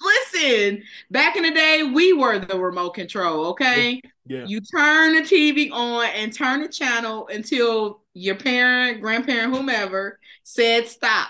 [0.00, 4.00] Listen, back in the day, we were the remote control, okay?
[4.26, 4.44] Yeah.
[4.46, 10.86] You turn the TV on and turn the channel until your parent, grandparent, whomever said
[10.88, 11.28] stop.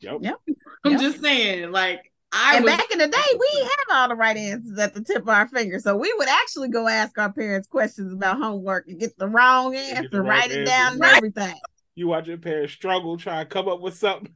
[0.00, 0.18] Yep.
[0.22, 0.36] Yep.
[0.84, 1.00] I'm Yep.
[1.00, 4.36] just saying, like, I and was back in the day, we have all the right
[4.36, 5.78] answers at the tip of our finger.
[5.78, 9.72] So we would actually go ask our parents questions about homework and get the wrong
[9.72, 11.54] the answer, wrong write it down and everything.
[11.94, 14.32] You watch your parents struggle, try to come up with something.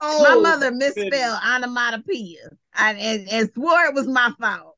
[0.00, 4.75] oh, My mother misspelled onomatopoeia and, and, and swore it was my fault.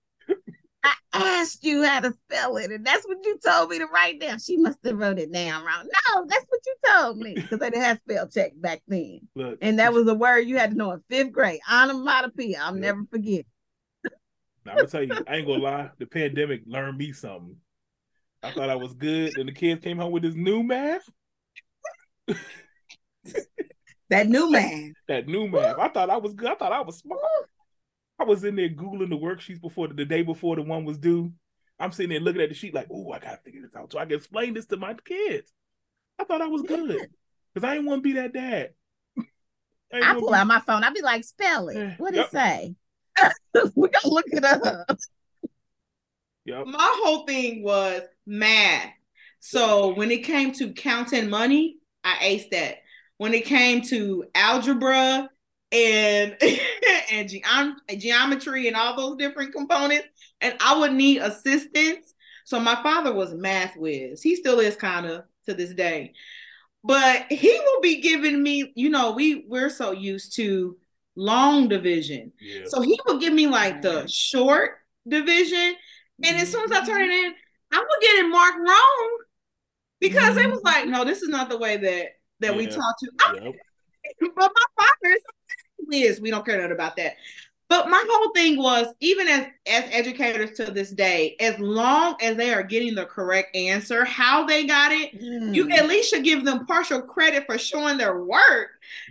[1.12, 4.20] I asked you how to spell it, and that's what you told me to write
[4.20, 4.38] down.
[4.38, 5.84] She must have wrote it down wrong.
[6.14, 9.20] No, that's what you told me because they didn't have spell check back then.
[9.34, 11.60] Look, And that was a word you had to know in fifth grade.
[11.70, 12.58] Onomatopoeia.
[12.60, 12.80] I'll Yep.
[12.80, 13.46] never forget.
[14.64, 15.90] now, I'm gonna tell you, I ain't gonna lie.
[15.98, 17.56] The pandemic learned me something.
[18.42, 21.08] I thought I was good, and the kids came home with this new math.
[24.10, 24.72] That new math.
[25.08, 25.78] That new math.
[25.78, 26.48] I thought I was good.
[26.48, 27.20] I thought I was smart.
[28.18, 30.98] I was in there googling the worksheets before the, the day before the one was
[30.98, 31.32] due.
[31.78, 33.98] I'm sitting there looking at the sheet like, oh, I gotta figure this out so
[33.98, 35.52] I can explain this to my kids.
[36.18, 36.88] I thought I was good
[37.54, 38.70] because I didn't want to be that dad.
[39.92, 40.82] ain't I wanna pull be- out my phone.
[40.82, 41.94] I'd be like, spell it.
[41.98, 42.26] What Yep.
[42.26, 42.74] it say?
[43.76, 44.98] we gotta look it up.
[46.44, 46.66] Yep.
[46.66, 48.90] my whole thing was math.
[49.40, 52.76] So when it came to counting money, I aced that.
[53.18, 55.28] When it came to algebra
[55.72, 56.36] and
[57.12, 60.08] and geom- geometry and all those different components,
[60.40, 62.14] and I would need assistance.
[62.44, 64.22] So my father was math whiz.
[64.22, 66.14] He still is kind of to this day.
[66.84, 70.76] But he will be giving me, you know, we we're so used to
[71.16, 72.32] long division.
[72.40, 72.62] Yeah.
[72.66, 74.06] So he would give me like the mm-hmm.
[74.06, 75.74] short division.
[76.24, 77.34] And as soon as I turn it in,
[77.72, 79.18] I would get it marked wrong
[80.00, 80.52] because it mm-hmm.
[80.52, 82.06] was like, no, this is not the way that
[82.40, 82.76] that we Yeah.
[82.76, 83.10] taught you.
[83.34, 83.54] Yep.
[84.36, 85.22] but my father is
[85.88, 87.14] we don't care nothing about that.
[87.70, 92.36] But my whole thing was even as as educators to this day, as long as
[92.36, 95.72] they are getting the correct answer, how they got it, you Mm.
[95.72, 98.70] at least should give them partial credit for showing their work.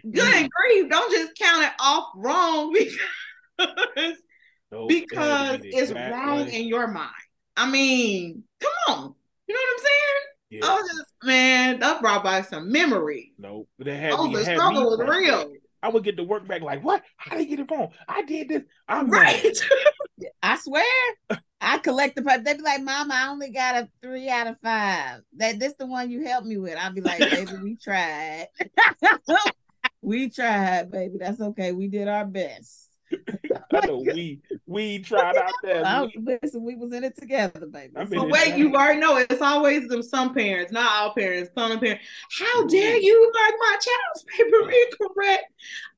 [0.09, 0.49] Good Mm.
[0.49, 2.73] grief, don't just count it off wrong
[3.57, 4.15] because
[4.71, 7.11] Nope, it had to because be it's exact wrong in your mind.
[7.55, 9.15] I mean, come on.
[9.47, 10.23] You know what I'm saying?
[10.49, 10.65] Yeah.
[10.65, 13.33] I was just man, that brought back some memory.
[13.37, 13.67] Nope.
[13.79, 15.33] That had Oh, me, the had struggle me was frustrated.
[15.35, 15.53] real.
[15.83, 17.03] I would get the work back like, what?
[17.17, 17.89] How did you get it wrong?
[18.07, 18.63] I did this.
[18.87, 19.57] I'm Right.
[20.43, 20.83] I swear.
[21.59, 22.43] I collect the part.
[22.43, 25.21] They'd be like, Mom, I only got a three out of five.
[25.37, 26.77] That this the one you helped me with.
[26.77, 28.47] I'll be like, baby, we tried.
[30.01, 31.17] we tried, baby.
[31.19, 31.71] That's okay.
[31.71, 32.86] We did our best.
[33.73, 35.85] I know we we tried out there.
[35.85, 37.93] I, listen, we was in it together, baby.
[37.95, 41.13] So been But in wait, you already know it's always them some parents, not all
[41.13, 42.03] parents, some parents.
[42.37, 45.45] How dare you mark my child's paper incorrect?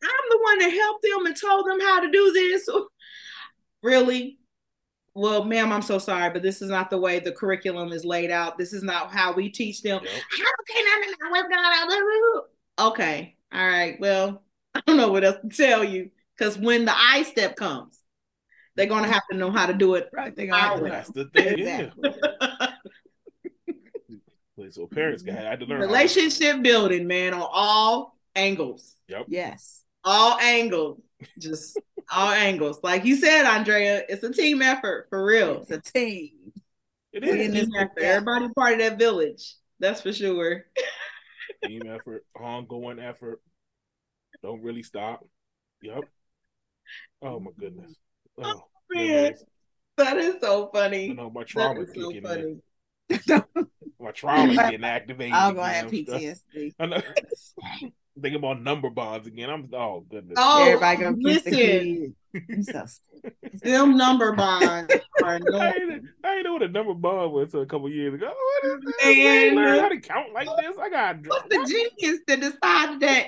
[0.03, 2.69] I'm the one that helped them and told them how to do this.
[3.81, 4.39] Really?
[5.13, 8.29] Well, ma'am, I'm so sorry, but this is not the way the curriculum is laid
[8.29, 8.57] out.
[8.57, 10.01] This is not how we teach them.
[10.03, 10.11] Yep.
[10.11, 12.89] How can I not work out?
[12.91, 13.37] Okay.
[13.53, 13.97] All right.
[13.99, 14.43] Well,
[14.75, 16.11] I don't know what else to tell you.
[16.39, 17.99] Because when the I step comes,
[18.75, 20.09] they're gonna have to know how to do it.
[20.13, 20.89] right, they Our gonna way.
[20.89, 21.59] That's the thing.
[21.59, 22.15] Exactly.
[24.57, 24.71] Yeah.
[24.71, 25.79] So parents got I had to learn.
[25.79, 28.95] how Relationship building, man, on all angles.
[29.07, 29.25] Yep.
[29.29, 29.83] Yes.
[30.03, 31.01] all angles,
[31.37, 31.79] just
[32.11, 32.79] all angles.
[32.83, 35.65] Like you said, Andrea, it's a team effort for real.
[35.67, 36.31] It's a team.
[37.11, 38.01] It Team is effort.
[38.01, 39.55] Everybody part of that village.
[39.79, 40.65] That's for sure.
[41.65, 43.41] team effort, ongoing effort.
[44.43, 45.25] Don't really stop.
[45.81, 46.03] Yep.
[47.21, 47.95] Oh my goodness.
[48.37, 49.45] Oh, oh Man, memories.
[49.97, 51.13] that is so funny.
[51.13, 52.41] know my trauma is so funny.
[52.41, 52.61] in.
[54.01, 55.33] My trauma getting activated.
[55.33, 56.15] I'm gonna have again.
[56.15, 56.55] I'm stuck.
[56.55, 56.73] PTSD.
[56.79, 57.01] I know.
[58.21, 59.49] Thinking about number bonds again.
[59.49, 60.37] I'm oh goodness.
[60.37, 62.45] Oh, Everybody gonna kiss the listen, kid.
[62.49, 62.85] You so
[63.63, 65.73] them number bonds are I annoying.
[65.91, 68.29] ain't, I ain't know what a number bond was until a couple years ago.
[68.31, 69.17] Oh, what is this?
[69.17, 69.57] Man.
[69.57, 70.77] I learned how to count like this.
[70.77, 73.27] I got What's the genius that decided that?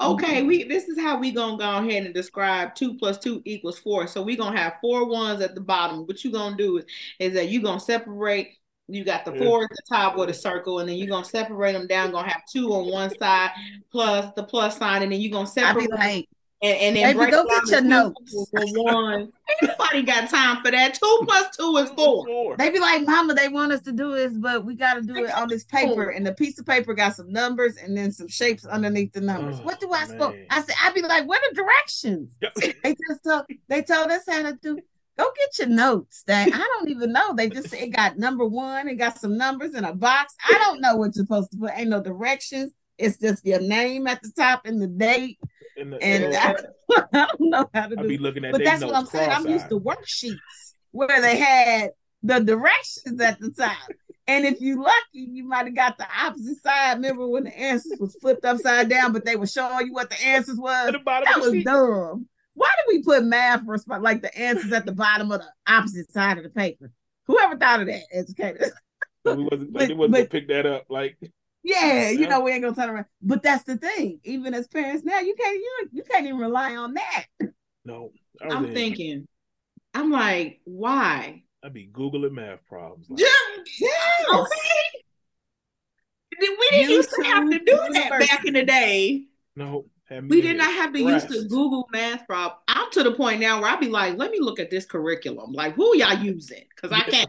[0.00, 0.48] Okay, mm-hmm.
[0.48, 4.06] we this is how we gonna go ahead and describe two plus two equals four.
[4.06, 6.06] So we gonna have four ones at the bottom.
[6.06, 6.84] What you gonna do is,
[7.18, 8.58] is that you gonna separate.
[8.88, 11.72] You got the four at the top with a circle, and then you're gonna separate
[11.72, 12.10] them down.
[12.10, 13.50] Gonna have two on one side
[13.92, 16.28] plus the plus sign, and then you're gonna I separate be like,
[16.62, 18.48] and, and then Baby, go get your notes.
[18.50, 19.20] for one.
[19.22, 19.32] Ain't
[19.62, 20.94] nobody got time for that.
[20.94, 22.24] Two plus two is four.
[22.24, 22.56] Four.
[22.56, 25.16] they be like, Mama, they want us to do this, but we got to do
[25.24, 28.28] it on this paper, and the piece of paper got some numbers and then some
[28.28, 29.58] shapes underneath the numbers.
[29.58, 30.36] Oh, what do I supposed?
[30.36, 30.46] man.
[30.50, 32.32] I said, I'd be like, what are directions?
[32.82, 34.78] They just told they told us how to do.
[35.18, 36.22] Go get your notes.
[36.26, 37.34] That I don't even know.
[37.34, 38.88] They just it got number one.
[38.88, 40.34] It got some numbers in a box.
[40.48, 41.72] I don't know what you're supposed to put.
[41.74, 42.72] Ain't no directions.
[42.98, 45.38] It's just your name at the top and the date.
[45.76, 46.54] And, the, And I,
[47.12, 48.08] I don't know how to I do.
[48.08, 49.30] be looking at But that's what I'm saying.
[49.30, 50.36] I'm used to worksheets
[50.90, 51.90] where they had
[52.22, 53.76] the directions at the top.
[54.28, 56.94] And if you're lucky, you might have got the opposite side.
[56.94, 60.22] Remember when the answers was flipped upside down, but they were showing you what the
[60.24, 60.92] answers was?
[60.92, 61.64] The That was sheet.
[61.64, 62.28] dumb.
[62.54, 66.12] Why did we put math for like the answers at the bottom of the opposite
[66.12, 66.90] side of the paper?
[67.26, 68.70] Whoever thought of that, educators?
[69.26, 70.84] So we wasn't, like, But- they wasn't but- pick that up.
[70.88, 71.16] Like
[71.64, 73.06] Yeah, you know we ain't gonna turn around.
[73.20, 74.20] But that's the thing.
[74.24, 77.26] Even as parents now, you can't you, you can't even rely on that.
[77.84, 79.28] no, I I'm in- thinking.
[79.94, 81.42] I'm like, why?
[81.62, 83.06] I'd be googling math problems.
[83.10, 83.20] Like,
[83.78, 83.88] Yeah,
[84.34, 84.48] okay.
[86.40, 89.26] We didn't used to have to do that back in the day.
[89.54, 91.48] no, We did not have to use to stressed.
[91.50, 92.58] Google math problem.
[92.66, 95.52] I'm to the point now where I'd be like, let me look at this curriculum.
[95.52, 96.64] Like, who y'all using?
[96.74, 97.28] Because I can't.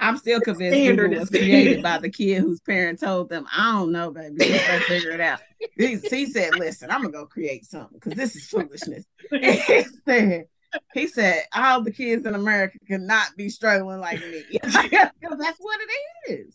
[0.00, 3.72] I'm still convinced Standard Google was created by the kid whose parent told them, I
[3.72, 4.36] don't know, baby.
[4.38, 5.40] Let's go figure it out.
[5.76, 9.04] He, he said, Listen, I'm gonna go create something because this is foolishness.
[9.30, 10.46] he said,
[10.94, 14.44] he said, all the kids in America cannot be struggling like me.
[14.52, 16.54] Because that's what it is.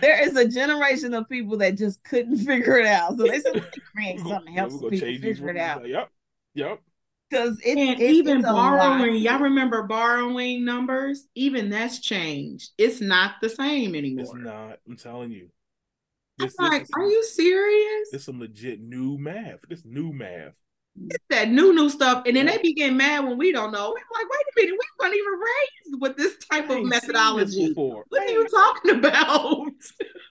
[0.00, 3.16] There is a generation of people that just couldn't figure it out.
[3.18, 5.82] So they said, "Let me create We gonna- something that helps people figure it out.
[5.82, 6.10] Like, yep,
[6.54, 6.80] yep.
[7.30, 11.26] Because it, And it- even it's borrowing, y'all remember borrowing numbers?
[11.36, 12.70] Even that's changed.
[12.76, 14.78] It's not the same anymore It's not.
[14.88, 15.48] I'm telling you.
[16.40, 18.08] I'm This, like, this are some- you serious?
[18.12, 19.60] It's some legit new math.
[19.68, 20.54] This new math.
[21.30, 23.88] That new new stuff, and then they be getting mad when we don't know.
[23.88, 26.88] We're like, wait a minute, we weren't even raised with this type of ain't seen
[26.90, 27.68] this methodology.
[27.68, 28.04] before.
[28.08, 29.66] What I are you talking about?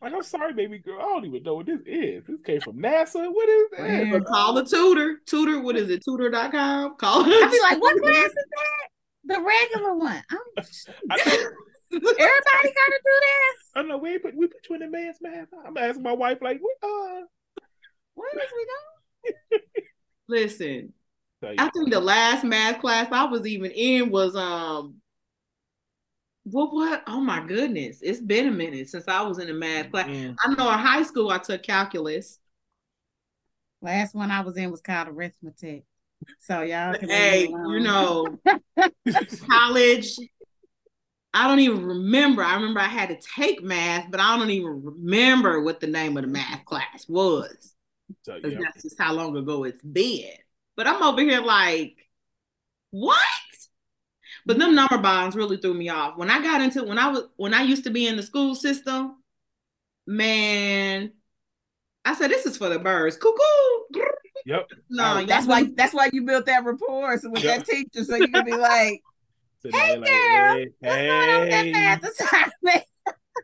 [0.01, 0.99] Like, I'm sorry, baby girl.
[0.99, 2.23] I don't even know what this is.
[2.27, 3.31] This came from NASA.
[3.31, 3.79] What is this?
[3.79, 4.11] Man.
[4.11, 5.19] But call a tutor.
[5.25, 6.03] Tutor, what is it?
[6.05, 6.95] Tutor.com.
[6.97, 8.87] Call I'd be like, what class is that?
[9.25, 10.23] The regular one.
[10.29, 10.37] I'm,
[11.11, 11.17] I,
[11.91, 13.71] everybody got to do this.
[13.75, 15.47] I know we put we put you in advanced math.
[15.65, 16.75] I'm asking my wife like, what?
[16.83, 17.21] Uh,
[18.13, 19.61] What is we doing?
[20.29, 20.93] Listen.
[21.41, 24.95] I think the last math class I was even in was um
[26.43, 27.99] what what oh my goodness.
[28.01, 30.07] It's been a minute since I was in a math class.
[30.07, 32.39] Mm, I know in high school I took calculus.
[33.81, 35.83] Last one I was in was called arithmetic.
[36.39, 38.39] So y'all can Hey, you know,
[39.49, 40.15] college.
[41.33, 42.43] I don't even remember.
[42.43, 46.17] I remember I had to take math, but I don't even remember what the name
[46.17, 47.73] of the math class was.
[48.23, 48.59] Tell you, 'cause yeah.
[48.59, 50.31] That's just how long ago it's been.
[50.75, 51.97] But I'm over here like,
[52.91, 53.19] what?
[54.45, 56.17] But them number bonds really threw me off.
[56.17, 58.55] When I got into when I was when I used to be in the school
[58.55, 59.17] system,
[60.07, 61.13] man,
[62.05, 63.17] I said this is for the birds.
[63.17, 64.01] Cuckoo.
[64.45, 64.69] Yep.
[64.91, 67.57] No, Oh, That's why that's why you built that rapport so with Yeah.
[67.57, 69.03] that teacher so you can be like,
[69.61, 72.85] Sitting Hey, there girl, hey, what's going on with that math assignment?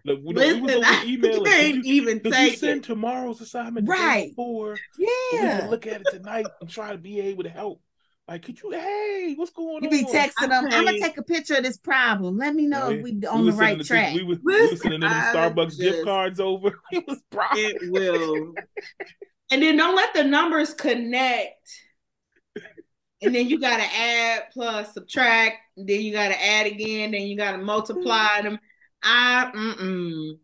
[0.05, 1.43] Look, we, we was Listen, over I emailing.
[1.43, 2.83] can't Did you, even did you send it.
[2.83, 4.29] tomorrow's assignment Right.
[4.29, 4.81] before?
[5.27, 5.67] So we can Yeah.
[5.67, 7.81] look at it tonight and try to be able to help.
[8.27, 8.71] Like, could you?
[8.71, 9.97] Hey, what's going You on?
[9.97, 12.37] You be texting them, I'm gonna take a picture of this problem.
[12.37, 14.13] Let me know Yeah, if we We on the was right sending track.
[14.13, 16.79] We was, we was Listen, sending them I Starbucks gift cards over.
[16.91, 17.59] It was problem.
[17.59, 18.55] It will.
[19.51, 21.81] and then don't let the numbers connect.
[23.21, 25.57] And then you gotta add plus subtract.
[25.77, 27.11] Then you gotta add again.
[27.11, 28.59] Then you gotta multiply them.
[29.03, 30.39] I mm-mm.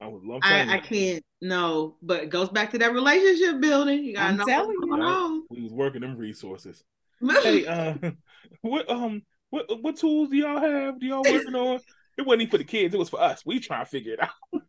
[0.00, 1.24] I, was, I, I can't.
[1.40, 4.04] No, but it goes back to that relationship building.
[4.04, 4.88] You gotta I'm know telling you.
[4.88, 5.44] going on.
[5.48, 6.82] We was working them resources.
[7.42, 7.94] hey, uh,
[8.62, 10.98] what um, what what tools do y'all have?
[10.98, 11.80] Do y'all working on?
[12.18, 12.94] It wasn't even for the kids.
[12.94, 13.46] It was for us.
[13.46, 14.30] We trying to figure it out.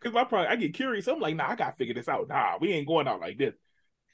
[0.00, 1.06] Cause my problem, I get curious.
[1.06, 2.28] I'm like, nah, I gotta figure this out.
[2.28, 3.54] Nah, we ain't going out like this.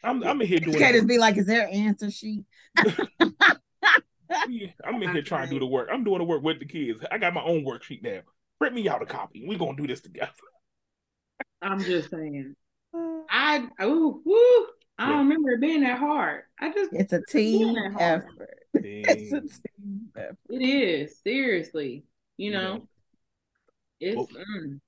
[0.05, 0.77] I'm I'm in here doing.
[0.77, 2.45] Educators just be like, is there an answer sheet?
[4.49, 5.89] Yeah, I'm in here trying to do the work.
[5.93, 7.01] I'm doing the work with the kids.
[7.11, 8.21] I got my own worksheet now.
[8.59, 9.45] Print me out a copy.
[9.47, 10.31] We're gonna do this together.
[11.63, 12.55] I'm just saying.
[13.31, 14.67] I ooh, woo,
[14.99, 16.43] I don't remember it being that hard.
[16.61, 18.23] I just It's a team that hard.
[18.25, 18.57] effort.
[18.83, 20.37] It's a team effort.
[20.49, 22.05] it is seriously.
[22.37, 22.89] You You know, know.
[24.01, 24.81] it's Well, mm,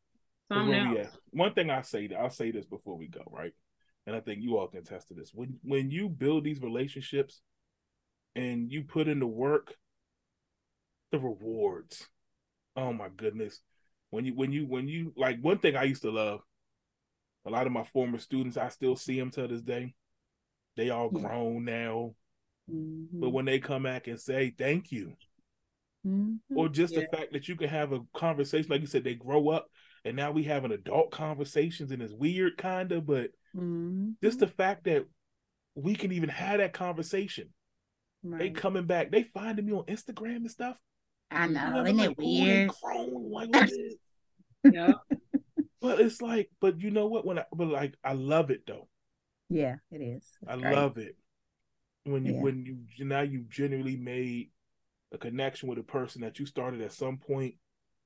[0.51, 0.99] something else.
[0.99, 1.13] at?
[1.31, 3.53] One thing I say, I'll say this before we go, right?
[4.07, 5.31] And I think you all can attest to this.
[5.35, 7.43] When when you build these relationships
[8.35, 9.75] and you put in the work,
[11.11, 12.09] the rewards.
[12.77, 13.61] Oh my goodness.
[14.11, 16.41] When you when you when you like one thing I used to love,
[17.45, 19.95] a lot of my former students, I still see them to this day.
[20.77, 21.21] They all Yeah.
[21.21, 22.15] grown now.
[22.71, 23.21] Mhm.
[23.21, 25.17] But when they come back and say thank you,
[26.07, 26.39] Mhm.
[26.55, 27.01] or just Yeah.
[27.01, 29.71] the fact that you can have a conversation, like you said, they grow up
[30.05, 34.17] and now we having adult conversations and it's weird kind of, but Mhm.
[34.23, 35.07] just the fact that
[35.75, 37.53] we can even have that conversation.
[38.25, 40.77] They coming back, they finding me on Instagram and stuff.
[41.31, 42.71] I know, know, isn't like, it weird?
[42.83, 43.97] grown, like, what is-"
[44.73, 44.93] Yeah.
[45.81, 47.25] but it's like, but you know what?
[47.27, 48.89] When I, but like, I love it though.
[49.49, 50.23] Yeah, it is.
[50.41, 50.75] It's I great.
[50.75, 51.17] love it
[52.05, 52.41] when you Yeah.
[52.41, 52.65] when
[52.97, 54.51] you now you genuinely made
[55.11, 57.57] a connection with a person that you started at some point,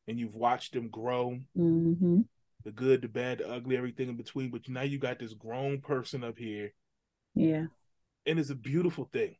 [0.08, 1.38] and you've watched them grow.
[1.56, 2.24] Mhm.
[2.64, 4.50] the good, the bad, the ugly, everything in between.
[4.50, 6.72] But now you got this grown person up here,
[7.34, 7.66] Yeah.
[8.24, 9.36] and it's a beautiful thing.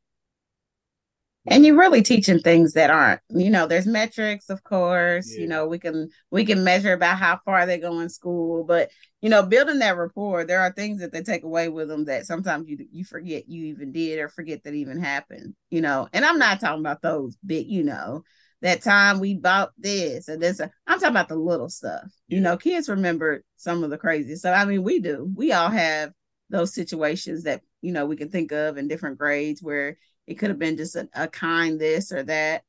[1.48, 5.66] And you're really teaching things that aren't you know there's metrics of course you know
[5.66, 8.90] we can we can measure about how far they go in school but
[9.20, 12.26] you know building that rapport there are things that they take away with them that
[12.26, 16.08] sometimes you you forget you even did or forget that even happened you know?
[16.12, 18.22] And i'm not talking about those big you know
[18.62, 22.56] that time we bought this and this i'm talking about the little stuff you know?
[22.56, 25.30] Kids remember some of the crazy so i mean we do.
[25.34, 26.12] We all have
[26.50, 29.96] those situations that you know we can think of in different grades where
[30.26, 32.62] it could have been just a, a kind this or that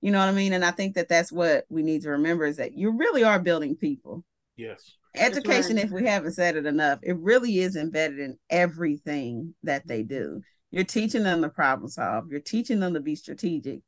[0.00, 2.44] you know what i mean and i think that that's what we need to remember
[2.44, 4.24] is that you really are building people
[4.56, 4.96] Yes.
[5.14, 5.84] education right.
[5.84, 10.42] if we haven't said it enough it really is embedded in everything that they do
[10.70, 13.80] you're teaching them to problem solve you're teaching them to be strategic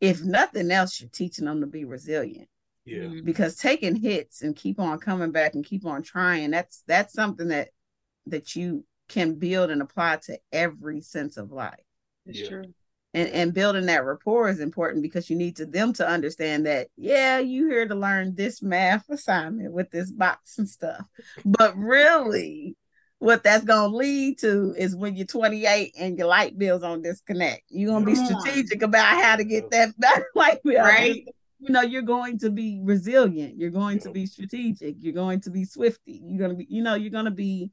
[0.00, 2.48] if nothing else you're teaching them to be resilient
[2.84, 3.04] Yeah.
[3.04, 3.24] Mhm.
[3.24, 7.48] because taking hits and keep on coming back and keep on trying that's that's something
[7.48, 7.70] that
[8.26, 11.85] that you can build and apply to every sense of life
[12.26, 12.48] It's Yeah.
[12.48, 12.74] true.
[13.14, 16.88] and and building that rapport is important because you need to them to understand that
[16.96, 21.02] yeah you here to learn this math assignment with this box and stuff.
[21.44, 22.76] But really
[23.18, 27.00] what that's going to lead to is when you're 28 and your light bills on
[27.00, 27.62] disconnect.
[27.70, 30.82] You're going to be strategic about how to get that back light bill.
[30.82, 31.24] Right.
[31.58, 33.56] you know you're going to be resilient.
[33.56, 34.96] You're going to be strategic.
[35.00, 36.20] You're going to be swifty.
[36.22, 37.70] You're going to be you know you're going to be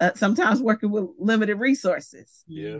[0.00, 2.42] uh, sometimes working with limited resources.
[2.48, 2.78] Yeah.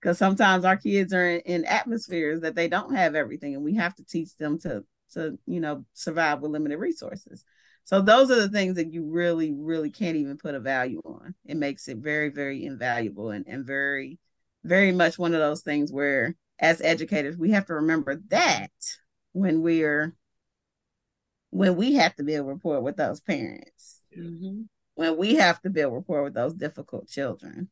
[0.00, 3.74] Because sometimes our kids are in, in atmospheres that they don't have everything and we
[3.76, 4.84] have to teach them to
[5.14, 7.44] to you know survive with limited resources.
[7.84, 11.34] So those are the things that you really really can't even put a value on.
[11.44, 14.18] It makes it very very invaluable and, and very
[14.64, 18.70] very much one of those things where as educators we have to remember that
[19.32, 20.14] when we're
[21.50, 24.00] when we have to build rapport with those parents.
[24.16, 24.68] Mhm.
[24.94, 27.70] when we have to build rapport with those difficult children,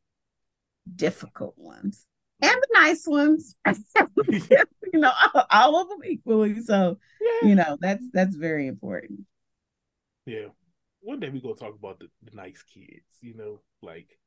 [0.95, 2.07] difficult ones,
[2.41, 3.57] and the nice ones,
[4.29, 6.61] you know, all, all of them equally.
[6.63, 7.49] So, Yeah.
[7.49, 9.21] you know, that's that's very important.
[10.27, 10.47] Yeah.
[11.01, 14.19] One day we gonna talk about the, the nice kids, you know, like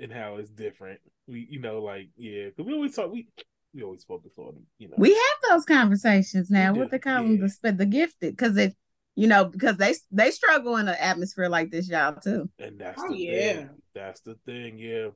[0.00, 1.00] and how it's different.
[1.26, 3.28] We you know, like, yeah, because we always talk we
[3.74, 4.94] we always focus on, you know.
[4.98, 6.72] We have those conversations now.
[6.72, 7.48] We What do, they call them, yeah.
[7.62, 8.72] the the gifted, because if
[9.16, 12.48] you know, because they they struggle in an atmosphere like this, y'all too.
[12.58, 13.52] and that's Oh, the yeah.
[13.54, 13.70] thing.
[13.94, 15.08] That's the thing, yeah.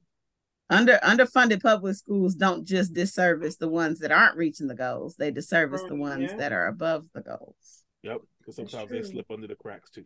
[0.71, 5.31] Under underfunded public schools don't just disservice the ones that aren't reaching the goals; they
[5.31, 6.37] disservice the ones yeah.
[6.37, 7.85] that are above the goals.
[8.03, 8.21] Yep.
[8.39, 10.05] Because sometimes they slip under the cracks too.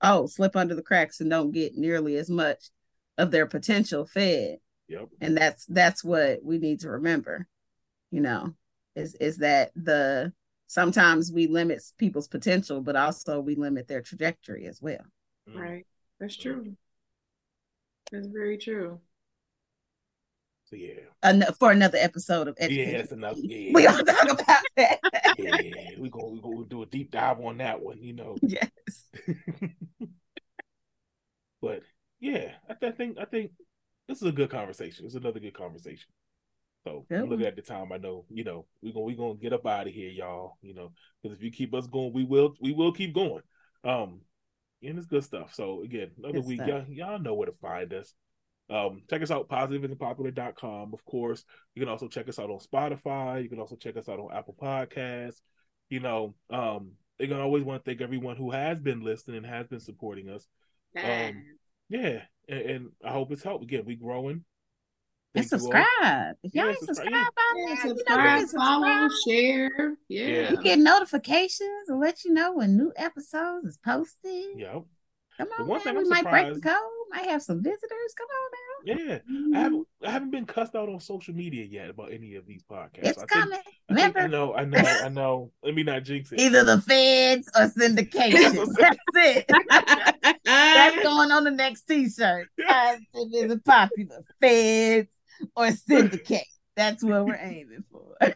[0.00, 2.70] oh, slip under the cracks and don't get nearly as much
[3.18, 4.58] of their potential fed.
[4.88, 5.08] Yep.
[5.20, 7.48] And that's that's what we need to remember,
[8.10, 8.54] you know,
[8.94, 10.32] is is that the
[10.66, 15.04] sometimes we limit people's potential, but also we limit their trajectory as well.
[15.48, 15.60] Mm.
[15.60, 15.86] Right.
[16.20, 16.76] That's true.
[18.10, 19.00] That's very true.
[20.72, 21.00] Yeah.
[21.22, 22.92] An- for another episode of education.
[22.92, 23.36] Yeah, that's enough.
[23.36, 23.70] Yeah.
[23.74, 24.98] We don't talk about that.
[25.38, 28.36] yeah, we go we go do a deep dive on that one, you know.
[28.42, 29.04] yes.
[31.62, 31.82] but
[32.20, 33.52] yeah, I, th- I think I think
[34.08, 35.06] this is a good conversation.
[35.06, 36.08] It's another good conversation.
[36.84, 37.92] So Good looking at the time.
[37.92, 40.56] I know, you know, we're gonna we gonna get up out of here, y'all.
[40.62, 40.92] You know,
[41.22, 43.42] because if you keep us going, we will we will keep going.
[43.84, 44.22] Um,
[44.82, 45.54] and it's good stuff.
[45.54, 46.68] So again, another Good week, stuff.
[46.68, 48.12] y'all, y'all know where to find us.
[48.72, 51.44] Um, check us out, positiveandpopular.com, of course.
[51.74, 53.42] You can also check us out on Spotify.
[53.42, 55.40] You can also check us out on Apple Podcasts.
[55.90, 59.46] You know, um, they're gonna always want to thank everyone who has been listening and
[59.46, 60.46] has been supporting us.
[60.96, 61.44] Um,
[61.88, 63.64] yeah, and, and I hope it's helped.
[63.64, 64.44] Again, we growing.
[65.34, 65.72] And Thank you all.
[65.72, 66.36] subscribe.
[66.42, 69.96] If y'all Yeah, ain't subscribe, subscribed by Yeah, now, you know subscribe, follow, share.
[70.08, 70.26] Yeah.
[70.26, 70.50] Yeah.
[70.50, 74.44] You get notifications and let you know when new episodes is posted.
[74.56, 74.82] Yep.
[75.38, 75.96] Come on, man.
[75.96, 76.76] We I'm might break the code.
[77.12, 78.14] Might have some visitors.
[78.16, 79.04] Come on now.
[79.04, 79.18] Yeah.
[79.30, 79.54] Mhm.
[79.56, 82.62] I haven't I haven't been cussed out on social media yet about any of these
[82.64, 82.98] podcasts.
[83.04, 83.58] It's I think- coming.
[83.90, 85.52] I, think, I know, I know, I know.
[85.62, 86.40] Let me not jinx it.
[86.40, 88.66] either the feds or syndication.
[88.78, 89.44] That's it.
[90.44, 92.48] That's going on the next T-shirt.
[92.58, 92.96] Yeah.
[93.14, 94.22] it's is it popular.
[94.40, 95.12] Feds
[95.54, 96.46] or syndicate.
[96.76, 98.16] That's what we're aiming for.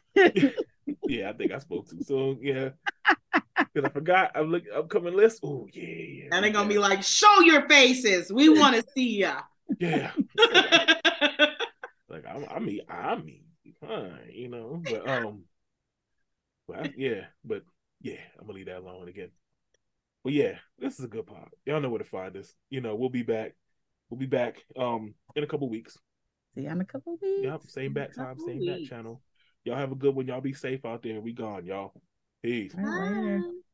[1.08, 2.38] yeah, I think I spoke too soon.
[2.42, 2.70] Yeah.
[3.58, 5.40] Because I forgot I'm looking upcoming list.
[5.42, 6.28] Oh yeah, yeah.
[6.32, 8.32] And they're gonna be like, "Show your faces.
[8.32, 9.40] We want to see ya."
[9.78, 10.12] Yeah.
[12.08, 13.42] Like I'm I mean I mean
[13.80, 14.80] fine, you know.
[14.82, 15.42] But um
[16.68, 17.62] but I- yeah, but
[18.00, 19.30] yeah, I'm gonna leave that alone again.
[20.22, 21.48] But yeah, this is a good pod.
[21.64, 22.54] Y'all know where to find us.
[22.70, 23.54] You know, we'll be back.
[24.08, 25.98] We'll be back um in a couple weeks.
[26.54, 27.42] See you in a couple weeks.
[27.42, 29.20] Yep, same bat time, Couple same bat channel.
[29.64, 30.26] Y'all have a good one.
[30.28, 31.20] Y'all be safe out there.
[31.20, 31.92] We gone, y'all.
[32.42, 32.74] Peace.
[32.74, 33.44] Later.
[33.44, 33.65] Bye.